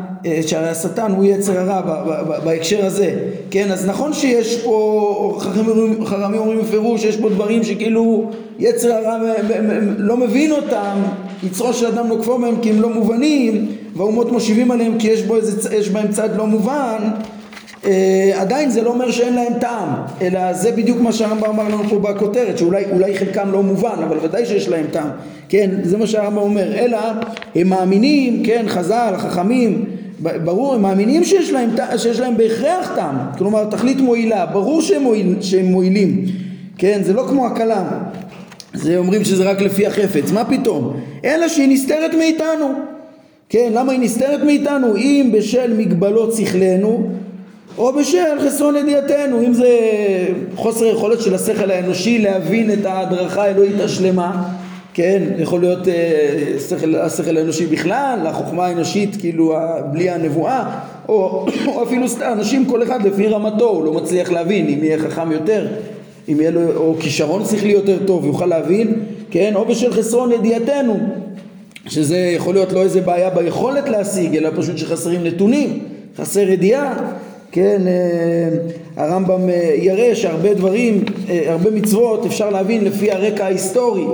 שהרי 0.46 0.68
השטן 0.68 1.12
הוא 1.12 1.24
יצר 1.24 1.58
הרע 1.58 2.04
בהקשר 2.44 2.86
הזה, 2.86 3.14
כן, 3.50 3.72
אז 3.72 3.86
נכון 3.86 4.12
שיש 4.12 4.64
פה, 4.64 5.38
חכמים 6.04 6.38
אומרים 6.38 6.60
בפירוש, 6.60 7.02
שיש 7.02 7.16
פה 7.16 7.28
דברים 7.28 7.64
שכאילו 7.64 8.30
יצר 8.58 8.92
הרע 8.92 9.18
לא 9.98 10.16
מבין 10.16 10.52
אותם, 10.52 10.96
יצרו 11.46 11.72
של 11.72 11.86
אדם 11.86 12.08
לא 12.08 12.38
בהם 12.38 12.56
כי 12.62 12.70
הם 12.70 12.80
לא 12.80 12.88
מובנים, 12.88 13.66
והאומות 13.96 14.32
מושיבים 14.32 14.70
עליהם 14.70 14.98
כי 14.98 15.08
יש, 15.08 15.22
בו 15.22 15.36
איזה, 15.36 15.76
יש 15.76 15.88
בהם 15.88 16.08
צד 16.08 16.36
לא 16.36 16.46
מובן, 16.46 16.98
אה, 17.86 18.32
עדיין 18.34 18.70
זה 18.70 18.82
לא 18.82 18.90
אומר 18.90 19.10
שאין 19.10 19.34
להם 19.34 19.52
טעם, 19.60 19.88
אלא 20.22 20.52
זה 20.52 20.72
בדיוק 20.72 21.00
מה 21.00 21.12
שהרמב"ם 21.12 21.44
אמר 21.44 21.68
לנו 21.68 21.84
פה 21.88 21.98
בכותרת, 21.98 22.58
שאולי 22.58 23.18
חלקם 23.18 23.52
לא 23.52 23.62
מובן, 23.62 23.96
אבל 24.08 24.18
ודאי 24.22 24.46
שיש 24.46 24.68
להם 24.68 24.86
טעם, 24.90 25.08
כן, 25.48 25.70
זה 25.82 25.96
מה 25.96 26.06
שהרמב"ם 26.06 26.38
אומר, 26.38 26.74
אלא 26.74 26.98
הם 27.54 27.68
מאמינים, 27.68 28.42
כן, 28.44 28.64
חז"ל, 28.68 29.14
חכמים, 29.18 29.84
ברור, 30.44 30.74
הם 30.74 30.82
מאמינים 30.82 31.24
שיש 31.24 31.50
להם, 31.50 31.70
שיש 31.96 32.20
להם 32.20 32.36
בהכרח 32.36 32.92
טעם, 32.96 33.16
כלומר 33.38 33.64
תכלית 33.64 34.00
מועילה, 34.00 34.46
ברור 34.46 34.82
שהם, 34.82 35.02
מועיל, 35.02 35.34
שהם 35.40 35.66
מועילים, 35.66 36.24
כן, 36.78 37.00
זה 37.02 37.12
לא 37.12 37.26
כמו 37.28 37.46
הכלם, 37.46 37.84
זה 38.74 38.96
אומרים 38.96 39.24
שזה 39.24 39.50
רק 39.50 39.60
לפי 39.60 39.86
החפץ, 39.86 40.30
מה 40.32 40.44
פתאום? 40.44 41.00
אלא 41.24 41.48
שהיא 41.48 41.68
נסתרת 41.68 42.14
מאיתנו, 42.14 42.66
כן, 43.48 43.72
למה 43.74 43.92
היא 43.92 44.00
נסתרת 44.00 44.40
מאיתנו? 44.44 44.96
אם 44.96 45.30
בשל 45.34 45.74
מגבלות 45.76 46.34
שכלנו 46.34 47.10
או 47.78 47.92
בשל 47.92 48.40
חסרון 48.46 48.76
ידיעתנו, 48.76 49.46
אם 49.46 49.54
זה 49.54 49.68
חוסר 50.56 50.86
יכולת 50.86 51.20
של 51.20 51.34
השכל 51.34 51.70
האנושי 51.70 52.18
להבין 52.18 52.72
את 52.72 52.86
ההדרכה 52.86 53.42
האלוהית 53.44 53.80
השלמה, 53.80 54.48
כן, 54.94 55.22
יכול 55.38 55.60
להיות 55.60 55.88
אה, 55.88 55.94
שכל, 56.68 56.94
השכל 56.94 57.36
האנושי 57.36 57.66
בכלל, 57.66 58.18
החוכמה 58.26 58.66
האנושית 58.66 59.16
כאילו 59.16 59.54
בלי 59.92 60.10
הנבואה, 60.10 60.80
או, 61.08 61.46
או 61.66 61.82
אפילו 61.82 62.08
סתם 62.08 62.30
אנשים 62.32 62.64
כל 62.64 62.82
אחד 62.82 63.02
לפי 63.02 63.26
רמתו, 63.26 63.68
הוא 63.68 63.84
לא 63.84 63.92
מצליח 63.92 64.30
להבין 64.30 64.68
אם 64.68 64.84
יהיה 64.84 64.98
חכם 64.98 65.32
יותר, 65.32 65.66
אם 66.28 66.40
יהיה 66.40 66.50
לו, 66.50 66.76
או 66.76 66.94
כישרון 67.00 67.44
שכלי 67.44 67.72
יותר 67.72 67.98
טוב, 68.06 68.24
יוכל 68.24 68.46
להבין, 68.46 68.94
כן, 69.30 69.52
או 69.54 69.64
בשל 69.64 69.92
חסרון 69.92 70.32
ידיעתנו, 70.32 70.98
שזה 71.86 72.16
יכול 72.16 72.54
להיות 72.54 72.72
לא 72.72 72.82
איזה 72.82 73.00
בעיה 73.00 73.30
ביכולת 73.30 73.88
להשיג, 73.88 74.36
אלא 74.36 74.50
פשוט 74.56 74.78
שחסרים 74.78 75.24
נתונים, 75.24 75.78
חסר 76.16 76.48
ידיעה, 76.48 76.94
כן, 77.52 77.82
אה, 77.86 78.48
הרמב"ם 78.96 79.48
אה, 79.48 79.74
יראה 79.76 80.14
שהרבה 80.14 80.54
דברים, 80.54 81.04
אה, 81.28 81.52
הרבה 81.52 81.70
מצוות 81.70 82.26
אפשר 82.26 82.50
להבין 82.50 82.84
לפי 82.84 83.12
הרקע 83.12 83.44
ההיסטורי. 83.44 84.04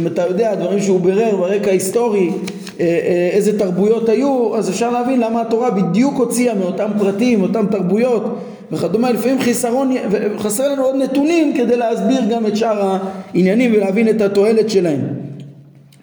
אם 0.00 0.06
אתה 0.06 0.26
יודע 0.26 0.54
דברים 0.54 0.80
שהוא 0.80 1.00
בירר 1.00 1.36
ברקע 1.36 1.70
ההיסטורי 1.70 2.30
איזה 3.32 3.58
תרבויות 3.58 4.08
היו 4.08 4.56
אז 4.56 4.70
אפשר 4.70 4.90
להבין 4.90 5.20
למה 5.20 5.40
התורה 5.40 5.70
בדיוק 5.70 6.14
הוציאה 6.14 6.54
מאותם 6.54 6.90
פרטים, 6.98 7.38
מאותם 7.38 7.66
תרבויות 7.70 8.38
וכדומה 8.72 9.10
לפעמים 9.10 9.40
חיסרון, 9.40 9.94
חסר 10.38 10.72
לנו 10.72 10.82
עוד 10.82 10.96
נתונים 10.96 11.54
כדי 11.56 11.76
להסביר 11.76 12.20
גם 12.30 12.46
את 12.46 12.56
שאר 12.56 12.96
העניינים 13.34 13.72
ולהבין 13.74 14.08
את 14.08 14.20
התועלת 14.20 14.70
שלהם 14.70 15.00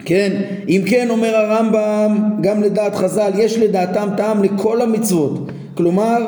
כן, 0.04 0.42
אם 0.68 0.82
כן 0.86 1.10
אומר 1.10 1.36
הרמב"ם 1.36 2.18
גם 2.40 2.62
לדעת 2.62 2.94
חז"ל 2.94 3.30
יש 3.38 3.58
לדעתם 3.58 4.08
טעם 4.16 4.42
לכל 4.42 4.82
המצוות 4.82 5.50
כלומר 5.74 6.26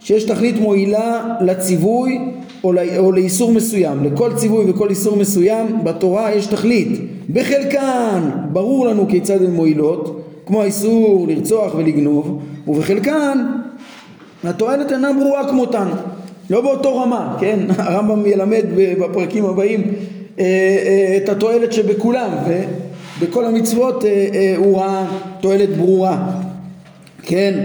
שיש 0.00 0.24
תכלית 0.24 0.60
מועילה 0.60 1.36
לציווי 1.40 2.18
או, 2.64 2.72
או 2.98 3.12
לאיסור 3.12 3.52
מסוים. 3.52 4.04
לכל 4.04 4.30
ציווי 4.34 4.70
וכל 4.70 4.90
איסור 4.90 5.16
מסוים 5.16 5.84
בתורה 5.84 6.34
יש 6.34 6.46
תכלית. 6.46 7.00
בחלקן 7.30 8.30
ברור 8.52 8.86
לנו 8.86 9.08
כיצד 9.08 9.42
הן 9.42 9.50
מועילות, 9.50 10.22
כמו 10.46 10.62
האיסור 10.62 11.26
לרצוח 11.28 11.74
ולגנוב, 11.74 12.42
ובחלקן 12.68 13.46
התועלת 14.44 14.92
אינה 14.92 15.12
ברורה 15.12 15.48
כמותן. 15.48 15.88
לא 16.50 16.60
באותו 16.60 16.96
רמה, 16.96 17.36
כן? 17.40 17.58
הרמב"ם 17.78 18.26
ילמד 18.26 18.64
בפרקים 19.00 19.44
הבאים 19.44 19.92
אה, 20.38 20.44
אה, 20.44 21.16
את 21.16 21.28
התועלת 21.28 21.72
שבכולם, 21.72 22.30
ובכל 23.18 23.44
המצוות 23.44 24.04
אה, 24.04 24.54
הוא 24.56 24.78
ראה 24.78 25.06
תועלת 25.40 25.76
ברורה, 25.76 26.26
כן? 27.22 27.64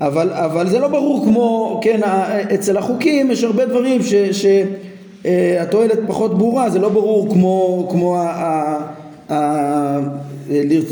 אבל, 0.00 0.30
אבל 0.32 0.68
זה 0.68 0.78
לא 0.78 0.88
ברור 0.88 1.24
כמו, 1.24 1.80
כן, 1.82 2.00
אצל 2.54 2.76
החוקים 2.76 3.30
יש 3.30 3.44
הרבה 3.44 3.64
דברים 3.64 4.00
שהתועלת 4.32 4.89
אה, 5.26 5.64
פחות 6.06 6.38
ברורה, 6.38 6.70
זה 6.70 6.78
לא 6.78 6.88
ברור 6.88 7.32
כמו, 7.32 7.88
כמו 7.90 8.16
ה, 8.16 8.20
ה, 8.20 8.78
ה, 9.32 10.00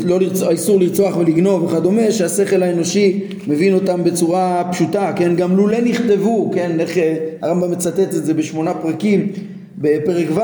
לא 0.05 0.19
לרצ... 0.19 0.41
האיסור 0.41 0.79
לרצוח 0.79 1.17
ולגנוב 1.17 1.63
וכדומה, 1.63 2.11
שהשכל 2.11 2.63
האנושי 2.63 3.19
מבין 3.47 3.73
אותם 3.73 4.03
בצורה 4.03 4.63
פשוטה, 4.71 5.13
כן, 5.15 5.35
גם 5.35 5.57
לולא 5.57 5.81
נכתבו, 5.81 6.51
כן, 6.53 6.79
איך 6.79 6.97
אה, 6.97 7.15
הרמב"ם 7.41 7.71
מצטט 7.71 7.99
את 7.99 8.25
זה 8.25 8.33
בשמונה 8.33 8.73
פרקים 8.73 9.27
בפרק 9.77 10.27
ו', 10.35 10.39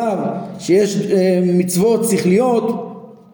שיש 0.60 1.12
אה, 1.12 1.40
מצוות 1.44 2.10
שכליות 2.10 2.92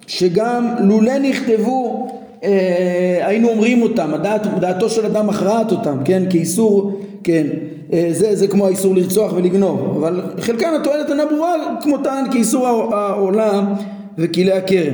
שגם 0.08 0.68
לולא 0.80 1.18
נכתבו 1.18 2.08
אה, 2.44 3.28
היינו 3.28 3.50
אומרים 3.50 3.82
אותם, 3.82 4.14
הדעת, 4.14 4.60
דעתו 4.60 4.90
של 4.90 5.06
אדם 5.06 5.28
מכרעת 5.28 5.72
אותם, 5.72 5.98
כן, 6.06 6.24
כאיסור, 6.30 7.02
כן, 7.24 7.48
זה, 7.92 8.36
זה 8.36 8.48
כמו 8.48 8.68
האיסור 8.68 8.96
לרצוח 8.96 9.34
ולגנוב, 9.36 9.98
אבל 9.98 10.22
חלקן 10.40 10.74
התועלת 10.82 11.10
אינה 11.10 11.26
ברורה 11.26 11.54
כמותן 11.82 12.24
כאיסור 12.32 12.68
העולם 12.96 13.74
וכלי 14.18 14.52
הכרם. 14.52 14.94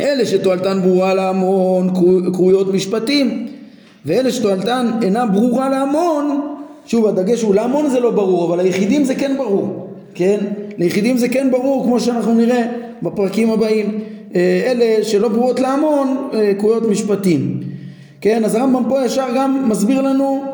אלה 0.00 0.26
שתועלתן 0.26 0.80
ברורה 0.82 1.14
להמון 1.14 1.90
קרויות 2.32 2.74
משפטים, 2.74 3.46
ואלה 4.06 4.30
שתועלתן 4.30 4.86
אינה 5.02 5.26
ברורה 5.26 5.68
להמון, 5.68 6.40
שוב 6.86 7.06
הדגש 7.06 7.42
הוא 7.42 7.54
להמון 7.54 7.90
זה 7.90 8.00
לא 8.00 8.10
ברור, 8.10 8.44
אבל 8.44 8.62
ליחידים 8.62 9.04
זה 9.04 9.14
כן 9.14 9.34
ברור, 9.36 9.88
כן? 10.14 10.38
ליחידים 10.78 11.16
זה 11.16 11.28
כן 11.28 11.50
ברור 11.50 11.84
כמו 11.84 12.00
שאנחנו 12.00 12.34
נראה 12.34 12.66
בפרקים 13.02 13.50
הבאים. 13.50 14.00
אה, 14.34 14.62
אלה 14.66 15.04
שלא 15.04 15.28
ברורות 15.28 15.60
להמון 15.60 16.28
אה, 16.34 16.52
קרויות 16.58 16.88
משפטים. 16.88 17.60
כן, 18.20 18.44
אז 18.44 18.54
הרמב"ם 18.54 18.82
פה 18.88 19.04
ישר 19.04 19.26
גם 19.36 19.68
מסביר 19.68 20.02
לנו 20.02 20.42
אה, 20.46 20.53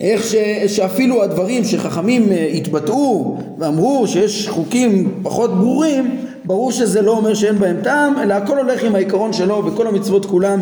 איך 0.00 0.24
ש, 0.24 0.34
שאפילו 0.66 1.22
הדברים 1.22 1.64
שחכמים 1.64 2.28
התבטאו 2.54 3.36
ואמרו 3.58 4.06
שיש 4.06 4.48
חוקים 4.48 5.20
פחות 5.22 5.58
ברורים, 5.58 6.16
ברור 6.44 6.72
שזה 6.72 7.02
לא 7.02 7.16
אומר 7.16 7.34
שאין 7.34 7.58
בהם 7.58 7.76
טעם, 7.82 8.18
אלא 8.18 8.34
הכל 8.34 8.58
הולך 8.58 8.84
עם 8.84 8.94
העיקרון 8.94 9.32
שלו, 9.32 9.62
בכל 9.62 9.86
המצוות 9.86 10.26
כולם 10.26 10.60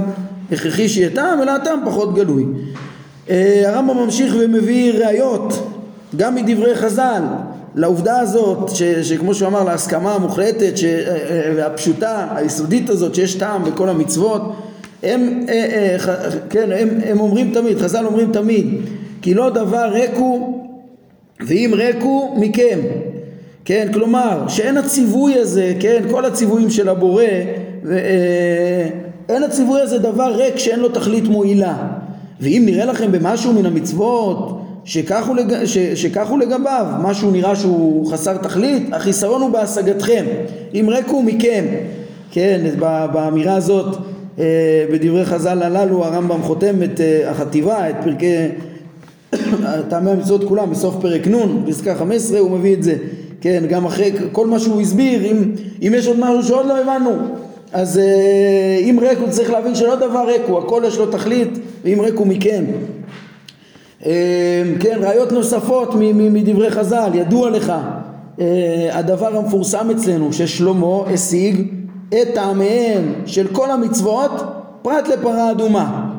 הכרחי 0.53 0.89
שיהיה 0.89 1.11
טעם, 1.11 1.43
אלא 1.43 1.51
הטעם 1.51 1.81
פחות 1.87 2.15
גלוי. 2.15 2.45
הרמב"ם 3.67 3.97
ממשיך 3.97 4.35
ומביא 4.41 4.93
ראיות 4.93 5.69
גם 6.17 6.35
מדברי 6.35 6.75
חז"ל 6.75 7.23
לעובדה 7.75 8.21
הזאת, 8.21 8.69
ש, 8.69 8.83
שכמו 8.83 9.35
שהוא 9.35 9.49
אמר, 9.49 9.65
להסכמה 9.65 10.15
המוחלטת 10.15 10.77
ש, 10.77 10.85
אה, 10.85 11.17
אה, 11.31 11.53
והפשוטה, 11.57 12.27
היסודית 12.35 12.91
הזאת, 12.91 13.15
שיש 13.15 13.35
טעם 13.35 13.65
בכל 13.65 13.89
המצוות, 13.89 14.43
הם, 15.03 15.41
אה, 15.49 15.97
כן, 16.51 16.73
הם, 16.73 16.89
הם 17.07 17.21
אומרים 17.21 17.51
תמיד, 17.55 17.79
חז"ל 17.79 18.07
אומרים 18.07 18.33
תמיד, 18.33 18.67
כי 19.23 19.35
לא 19.35 19.51
דבר 19.51 19.89
ריקו 19.93 20.63
ואם 21.47 21.71
ריקו 21.75 22.35
מכם, 22.41 22.81
כן, 23.65 23.89
כלומר, 23.93 24.49
שאין 24.49 24.77
הציווי 24.77 25.35
הזה, 25.35 25.75
כן, 25.81 26.03
כל 26.11 26.25
הציוויים 26.25 26.71
של 26.71 26.89
הבורא, 26.89 27.25
אין 29.29 29.43
הציווי 29.43 29.81
הזה 29.81 29.99
דבר 29.99 30.35
ריק 30.37 30.59
שאין 30.59 30.81
לו 30.81 30.89
תכלית 30.89 31.25
מועילה. 31.25 31.77
ואם 32.41 32.63
נראה 32.67 32.85
לכם 32.85 33.13
במשהו 33.13 33.53
מן 33.53 33.67
המצוות 33.67 34.61
שכך 34.85 35.27
הוא, 35.27 35.37
לג... 35.37 35.53
לגביו, 36.41 36.87
משהו 37.03 37.31
נראה 37.31 37.57
שהוא 37.57 38.13
חסר 38.13 38.37
תכלית, 38.37 38.93
החיסרון 38.93 39.43
הוא 39.43 39.51
בהשגתכם, 39.51 40.25
אם 40.75 40.87
רקו 40.91 41.23
מכם, 41.23 41.65
כן, 42.31 42.61
באמירה 43.13 43.55
הזאת 43.55 43.97
אה, 43.97 44.12
בדברי 44.93 45.25
חז"ל 45.25 45.63
הללו 45.63 46.05
הרמב"ם 46.05 46.43
חותם 46.43 46.83
את 46.83 47.01
אה, 47.01 47.31
החטיבה, 47.31 47.91
את 47.91 47.95
פרקי 48.05 48.37
טעמי 49.89 50.11
המצוות 50.11 50.45
כולם 50.45 50.71
בסוף 50.71 50.95
פרק 51.01 51.29
נ', 51.29 51.67
פסקה 51.67 51.95
15 51.95 52.39
הוא 52.39 52.51
מביא 52.51 52.75
את 52.75 52.83
זה, 52.83 52.95
כן, 53.41 53.65
גם 53.69 53.85
אחרי 53.85 54.13
כל 54.33 54.47
מה 54.47 54.59
שהוא 54.59 54.81
הסביר, 54.81 55.25
אם, 55.25 55.53
אם 55.83 55.93
יש 55.97 56.07
עוד 56.07 56.19
משהו 56.21 56.43
שעוד 56.43 56.67
לא 56.67 56.79
הבנו, 56.79 57.11
אז 57.73 57.99
אה, 57.99 58.79
אם 58.81 58.99
רקו 59.03 59.31
צריך 59.31 59.51
להבין 59.51 59.75
שלא 59.75 59.95
דבר 59.95 60.27
רקו, 60.29 60.59
הכל 60.59 60.83
יש 60.87 60.99
לו 60.99 61.07
תכלית, 61.07 61.59
ואם 61.85 62.01
רקו 62.01 62.25
מכם. 62.25 62.65
אמ, 64.07 64.11
כן, 64.81 64.99
ראיות 65.01 65.33
נוספות 65.33 65.95
מדברי 66.13 66.71
חז"ל, 66.71 67.11
ידוע 67.15 67.51
לך 67.51 67.73
אה, 68.41 68.89
הדבר 68.93 69.37
המפורסם 69.37 69.91
אצלנו 69.91 70.33
ששלמה 70.33 71.03
השיג 71.07 71.67
את 72.13 72.35
טעמיהם 72.35 73.13
של 73.27 73.47
כל 73.53 73.71
המצוות 73.71 74.31
פרט 74.83 75.09
לפרה 75.09 75.51
אדומה. 75.51 76.11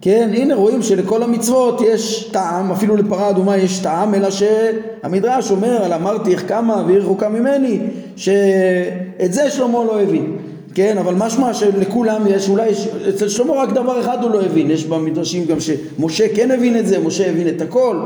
כן, 0.00 0.30
הנה 0.34 0.54
רואים 0.54 0.82
שלכל 0.82 1.22
המצוות 1.22 1.80
יש 1.80 2.28
טעם, 2.32 2.72
אפילו 2.72 2.96
לפרה 2.96 3.30
אדומה 3.30 3.56
יש 3.56 3.78
טעם, 3.78 4.14
אלא 4.14 4.28
שהמדרש 4.30 5.50
אומר 5.50 5.84
על 5.84 5.92
אמרתי 5.92 6.32
איך 6.32 6.48
כמה 6.48 6.82
והיא 6.86 6.98
רחוקה 6.98 7.28
ממני, 7.28 7.78
שאת 8.16 9.32
זה 9.32 9.50
שלמה 9.50 9.84
לא 9.84 10.00
הבין. 10.02 10.36
כן, 10.74 10.98
אבל 10.98 11.14
משמע 11.14 11.54
שלכולם 11.54 12.22
יש, 12.28 12.48
אולי 12.48 12.68
יש, 12.68 12.88
אצל 13.08 13.28
שלמה 13.28 13.54
רק 13.54 13.72
דבר 13.72 14.00
אחד 14.00 14.18
הוא 14.22 14.30
לא 14.30 14.42
הבין, 14.42 14.70
יש 14.70 14.84
במדרשים 14.84 15.44
גם 15.44 15.56
שמשה 15.60 16.34
כן 16.34 16.50
הבין 16.50 16.78
את 16.78 16.86
זה, 16.86 16.98
משה 16.98 17.30
הבין 17.30 17.48
את 17.48 17.62
הכל, 17.62 17.96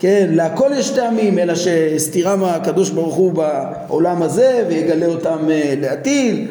כן, 0.00 0.30
להכל 0.30 0.70
יש 0.76 0.90
טעמים, 0.90 1.38
אלא 1.38 1.54
שסתירה 1.54 2.36
מהקדוש 2.36 2.90
ברוך 2.90 3.14
הוא 3.14 3.32
בעולם 3.32 4.22
הזה 4.22 4.64
ויגלה 4.68 5.06
אותם 5.06 5.38
uh, 5.46 5.80
לעתיד 5.80 6.46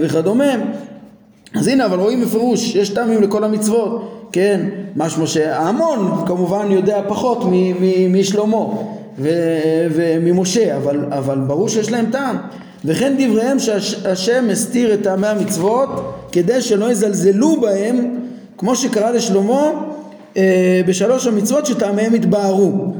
וכדומה, 0.00 0.54
אז 1.54 1.68
הנה 1.68 1.86
אבל 1.86 1.98
רואים 1.98 2.20
בפירוש 2.20 2.74
יש 2.74 2.88
טעמים 2.88 3.22
לכל 3.22 3.44
המצוות 3.44 4.18
כן? 4.32 4.60
משמע 4.96 5.26
שההמון 5.26 6.24
כמובן 6.26 6.66
יודע 6.70 7.00
פחות 7.08 7.44
משלמה 8.10 8.64
וממשה 9.90 10.76
אבל, 10.76 11.04
אבל 11.10 11.38
ברור 11.38 11.68
שיש 11.68 11.90
להם 11.92 12.06
טעם. 12.10 12.36
וכן 12.84 13.14
דבריהם 13.18 13.58
שהשם 13.58 14.50
הסתיר 14.52 14.94
את 14.94 15.02
טעמי 15.02 15.26
המצוות 15.26 15.88
כדי 16.32 16.60
שלא 16.60 16.90
יזלזלו 16.90 17.60
בהם 17.60 18.16
כמו 18.58 18.76
שקרה 18.76 19.10
לשלמה 19.10 19.70
אה, 20.36 20.80
בשלוש 20.86 21.26
המצוות 21.26 21.66
שטעמיהם 21.66 22.14
התבהרו 22.14 22.92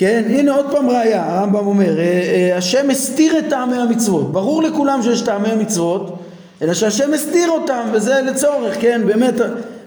כן 0.00 0.24
הנה 0.28 0.54
עוד 0.54 0.66
פעם 0.70 0.90
ראיה 0.90 1.24
הרמב"ם 1.26 1.66
אומר 1.66 1.98
אה, 1.98 2.04
אה, 2.04 2.56
השם 2.56 2.90
הסתיר 2.90 3.38
את 3.38 3.44
טעמי 3.50 3.76
המצוות. 3.76 4.32
ברור 4.32 4.62
לכולם 4.62 5.02
שיש 5.02 5.20
טעמי 5.20 5.54
מצוות 5.60 6.18
אלא 6.62 6.74
שהשם 6.74 7.14
הסתיר 7.14 7.50
אותם 7.50 7.82
וזה 7.92 8.14
לצורך 8.26 8.76
כן 8.80 9.00
באמת 9.06 9.34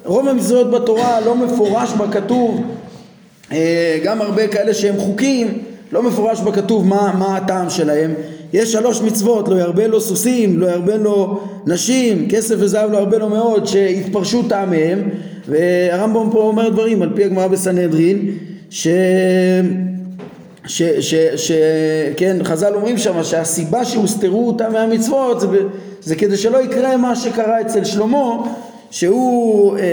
רוב 0.06 0.28
המצוות 0.28 0.71
בתורה 0.71 1.19
לא 1.19 1.36
מפורש 1.36 1.93
בכתוב 1.93 2.62
אה, 3.52 4.00
גם 4.04 4.21
הרבה 4.21 4.47
כאלה 4.47 4.74
שהם 4.74 4.97
חוקים 4.97 5.63
לא 5.91 6.04
מפורש 6.04 6.39
בכתוב 6.41 6.88
מה, 6.88 7.13
מה 7.19 7.38
הטעם 7.38 7.69
שלהם. 7.69 8.13
יש 8.54 8.71
שלוש 8.71 9.02
מצוות 9.02 9.47
לא 9.47 9.56
ירבה 9.56 9.88
לו 9.88 10.02
סוסים 10.02 10.60
לא 10.60 10.67
ירבה 10.67 10.97
לו 10.97 11.39
נשים 11.65 12.30
כסף 12.30 12.56
וזהב 12.60 12.91
לא 12.91 12.97
ירבה 12.97 13.17
לו 13.17 13.30
מאוד 13.30 13.65
שהתפרשו 13.65 14.43
טעמיהם 14.43 15.10
והרמב"ם 15.47 16.30
פה 16.32 16.39
אומר 16.39 16.69
דברים 16.69 17.02
על 17.02 17.10
פי 17.15 17.24
הגמרא 17.24 17.47
בסנהדרין 17.47 18.32
ש... 18.69 18.88
ש, 20.65 20.82
ש, 20.84 21.15
ש, 21.36 21.52
כן, 22.17 22.38
חז"ל 22.43 22.76
אומרים 22.76 22.97
שם 22.97 23.24
שהסיבה 23.24 23.86
שהוסתרו 23.86 24.47
אותם 24.47 24.74
מהמצוות 24.74 25.39
זה, 25.39 25.47
זה 26.02 26.15
כדי 26.15 26.38
שלא 26.38 26.63
יקרה 26.63 26.97
מה 26.97 27.15
שקרה 27.15 27.62
אצל 27.62 27.84
שלמה 27.84 28.38
שהוא 28.91 29.78
אה, 29.78 29.84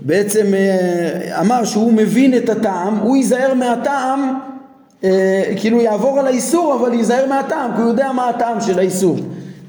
בעצם 0.00 0.54
אה, 0.54 1.40
אמר 1.40 1.64
שהוא 1.64 1.92
מבין 1.92 2.36
את 2.36 2.48
הטעם, 2.48 2.96
הוא 2.96 3.16
ייזהר 3.16 3.54
מהטעם, 3.54 4.34
אה, 5.04 5.42
כאילו 5.56 5.80
יעבור 5.80 6.18
על 6.18 6.26
האיסור 6.26 6.74
אבל 6.74 6.94
ייזהר 6.94 7.26
מהטעם, 7.26 7.70
כי 7.76 7.80
הוא 7.80 7.88
יודע 7.88 8.12
מה 8.12 8.28
הטעם 8.28 8.60
של 8.60 8.78
האיסור, 8.78 9.16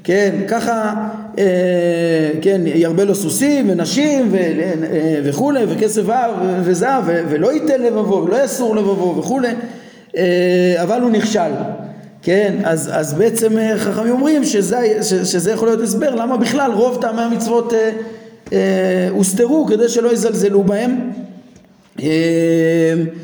כן, 0.04 0.30
ככה, 0.48 0.94
אה, 1.38 1.44
כן, 2.42 2.60
ירבה 2.64 3.04
לו 3.04 3.14
סוסים 3.14 3.70
ונשים 3.70 4.28
ו, 4.30 4.36
אה, 4.36 5.20
וכולי, 5.24 5.64
וכסף 5.68 6.02
וזהב, 6.64 7.04
ולא 7.06 7.52
ייתן 7.52 7.82
לבבו, 7.82 8.24
ולא 8.26 8.44
יסור 8.44 8.76
לבבו 8.76 9.14
וכולי, 9.18 9.48
אה, 9.48 9.54
אבל 10.82 11.00
הוא 11.00 11.10
נכשל. 11.10 11.50
כן, 12.22 12.54
אז, 12.64 12.90
אז 12.92 13.14
בעצם 13.14 13.58
אה, 13.58 13.78
חכמים 13.78 14.12
אומרים 14.12 14.44
שזה, 14.44 14.98
שזה 15.24 15.52
יכול 15.52 15.68
להיות 15.68 15.80
הסבר 15.80 16.14
למה 16.14 16.36
בכלל 16.36 16.72
רוב 16.72 16.98
טעמי 17.00 17.22
המצוות 17.22 17.72
אה, 17.72 17.90
אה, 18.52 19.08
הוסתרו 19.10 19.66
כדי 19.66 19.88
שלא 19.88 20.12
יזלזלו 20.12 20.64
בהם. 20.64 21.10
אה, 22.02 22.06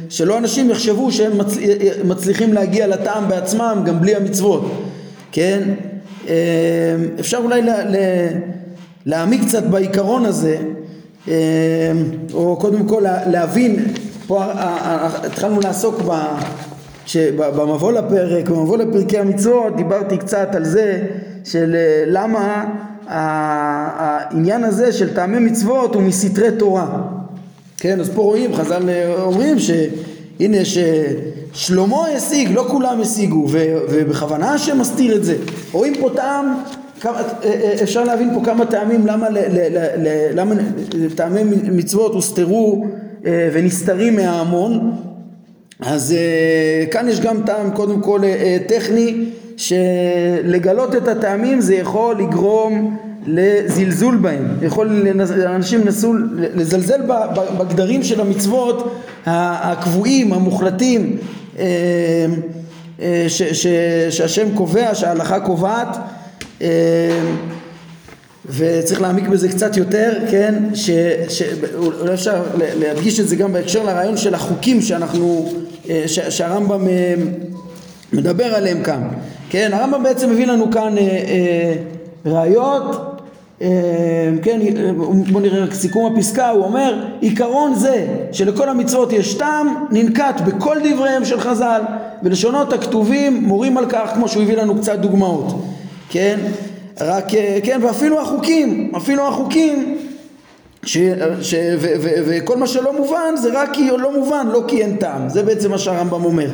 שלא 0.09 0.39
אנשים 0.39 0.71
יחשבו 0.71 1.13
שהם 1.13 1.39
מצ... 1.39 1.57
אה, 1.59 1.91
מצליחים 2.05 2.53
להגיע 2.53 2.87
לטעם 2.87 3.29
בעצמם 3.29 3.83
גם 3.87 4.01
בלי 4.01 4.15
המצוות. 4.15 4.83
כן? 5.33 5.63
אפשר 7.21 7.39
אולי 7.39 7.63
לה... 7.63 7.85
לה... 7.85 7.99
להעמיק 9.07 9.43
קצת 9.45 9.63
בעיקרון 9.63 10.25
הזה 10.25 10.57
או 12.35 12.57
קודם 12.61 12.89
כל 12.89 13.05
להבין 13.27 13.85
פה 14.27 14.45
התחלנו 15.25 15.61
לעסוק 15.61 16.03
ב... 16.09 16.13
במבוא 17.37 17.93
לפרק, 17.93 18.49
במבוא 18.49 18.77
לפרקי 18.77 19.19
המצוות 19.19 19.77
דיברתי 19.77 20.17
קצת 20.17 20.49
על 20.55 20.65
זה 20.65 21.03
של 21.45 21.77
למה 22.07 22.65
העניין 23.07 24.65
הזה 24.65 24.93
של 24.93 25.15
טעמי 25.15 25.39
מצוות 25.39 25.95
הוא 25.95 26.03
מסתרי 26.03 26.53
תורה. 26.59 27.03
כן 27.79 28.01
אז 28.01 28.11
פה 28.15 28.23
רואים 28.23 28.55
חז"ל 28.55 28.83
אומרים 29.23 29.57
שהנה 29.59 30.59
ששלמה 30.65 32.09
השיג 32.17 32.49
לא 32.55 32.67
כולם 32.69 33.01
השיגו 33.01 33.47
ובכוונה 33.91 34.55
השם 34.55 34.79
מסתיר 34.79 35.17
את 35.17 35.25
זה. 35.25 35.37
רואים 35.73 35.95
פה 36.01 36.11
טעם 36.17 36.55
כמה, 37.01 37.21
אפשר 37.83 38.05
להבין 38.05 38.35
פה 38.35 38.41
כמה 38.45 38.67
טעמים 38.67 39.07
למה, 39.07 39.29
למה 40.35 40.55
טעמי 41.15 41.41
מצוות 41.73 42.15
הוסתרו 42.15 42.87
ונסתרים 43.25 44.17
מההמון 44.17 44.93
אז 45.81 46.15
כאן 46.91 47.09
יש 47.09 47.21
גם 47.21 47.43
טעם 47.47 47.71
קודם 47.71 48.01
כל 48.01 48.21
טכני 48.67 49.25
שלגלות 49.57 50.95
את 50.97 51.09
הטעמים 51.09 51.61
זה 51.61 51.75
יכול 51.75 52.19
לגרום 52.19 52.97
לזלזול 53.27 54.17
בהם, 54.17 54.47
יכול, 54.63 55.07
אנשים 55.47 55.81
ינסו 55.81 56.15
לזלזל 56.37 57.01
בגדרים 57.59 58.03
של 58.03 58.21
המצוות 58.21 58.93
הקבועים, 59.27 60.33
המוחלטים 60.33 61.17
אה, 61.59 61.65
אה, 63.01 63.25
ש, 63.29 63.43
ש, 63.43 63.67
שהשם 64.11 64.55
קובע, 64.55 64.95
שההלכה 64.95 65.41
קובעת 65.41 65.97
אה, 66.63 67.21
וצריך 68.49 69.01
להעמיק 69.03 69.29
בזה 69.29 69.49
קצת 69.49 69.77
יותר, 69.77 70.13
כן, 70.31 70.55
שאולי 71.29 72.15
אפשר 72.15 72.43
להדגיש 72.59 73.21
את 73.21 73.29
זה 73.29 73.37
גם 73.37 73.53
בהקשר 73.53 73.85
לרעיון 73.85 74.17
של 74.17 74.35
החוקים 74.35 74.83
שאנחנו, 74.83 75.53
ש, 76.07 76.19
שהרמב"ם 76.21 76.89
מדבר 78.13 78.55
עליהם 78.55 78.83
כאן. 78.83 79.03
כן, 79.51 79.71
הרמב"ם 79.73 80.03
בעצם 80.03 80.31
מביא 80.31 80.47
לנו 80.47 80.71
כאן 80.71 80.99
אה, 80.99 81.03
אה, 81.03 81.75
ראיות, 82.27 83.21
אה, 83.63 83.69
כן, 84.43 84.61
בוא 85.33 85.41
נראה 85.41 85.65
רק 85.65 85.75
סיכום 85.75 86.13
הפסקה, 86.13 86.51
הוא 86.51 86.65
אומר 86.65 87.05
עיקרון 87.21 87.75
זה 87.75 88.07
שלכל 88.33 88.69
המצוות 88.69 89.13
יש 89.13 89.35
טעם 89.35 89.87
ננקט 89.91 90.41
בכל 90.47 90.77
דבריהם 90.85 91.25
של 91.25 91.41
חז"ל 91.41 91.81
ולשונות 92.23 92.73
הכתובים 92.73 93.45
מורים 93.45 93.79
על 93.79 93.87
כך 93.89 94.11
כמו 94.15 94.29
שהוא 94.29 94.43
הביא 94.43 94.57
לנו 94.57 94.77
קצת 94.77 94.99
דוגמאות, 94.99 95.65
כן, 96.11 96.39
רק, 97.01 97.35
אה, 97.35 97.59
כן, 97.63 97.81
ואפילו 97.83 98.21
החוקים, 98.21 98.93
אפילו 98.97 99.29
החוקים 99.29 99.99
ש, 100.85 100.99
ש, 101.41 101.55
ו, 101.79 101.87
ו, 102.01 102.09
וכל 102.27 102.57
מה 102.57 102.67
שלא 102.67 102.97
מובן 102.97 103.37
זה 103.37 103.51
רק 103.61 103.71
כי 103.73 103.89
לא 103.99 104.19
מובן, 104.19 104.47
לא 104.53 104.65
כי 104.69 104.83
אין 104.83 104.97
טעם, 104.97 105.29
זה 105.29 105.43
בעצם 105.43 105.71
מה 105.71 105.79
שהרמב"ם 105.79 106.25
אומר. 106.25 106.51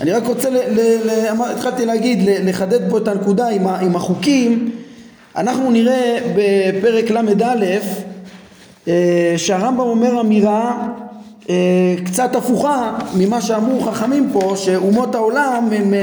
אני 0.00 0.12
רק 0.12 0.26
רוצה, 0.26 0.50
ל, 0.50 0.56
ל, 0.56 0.80
ל, 1.04 1.42
התחלתי 1.50 1.86
להגיד, 1.86 2.18
לחדד 2.44 2.90
פה 2.90 2.98
את 2.98 3.08
הנקודה 3.08 3.48
עם, 3.48 3.66
ה, 3.66 3.78
עם 3.78 3.96
החוקים. 3.96 4.70
אנחנו 5.36 5.70
נראה 5.70 6.18
בפרק 6.36 7.10
ל"א 7.10 7.54
אה, 8.88 9.34
שהרמב"ם 9.36 9.80
אומר 9.80 10.20
אמירה 10.20 10.88
אה, 11.50 11.54
קצת 12.04 12.36
הפוכה 12.36 12.98
ממה 13.16 13.40
שאמרו 13.40 13.80
חכמים 13.80 14.30
פה 14.32 14.54
שאומות 14.56 15.14
העולם 15.14 15.68
הם, 15.72 15.94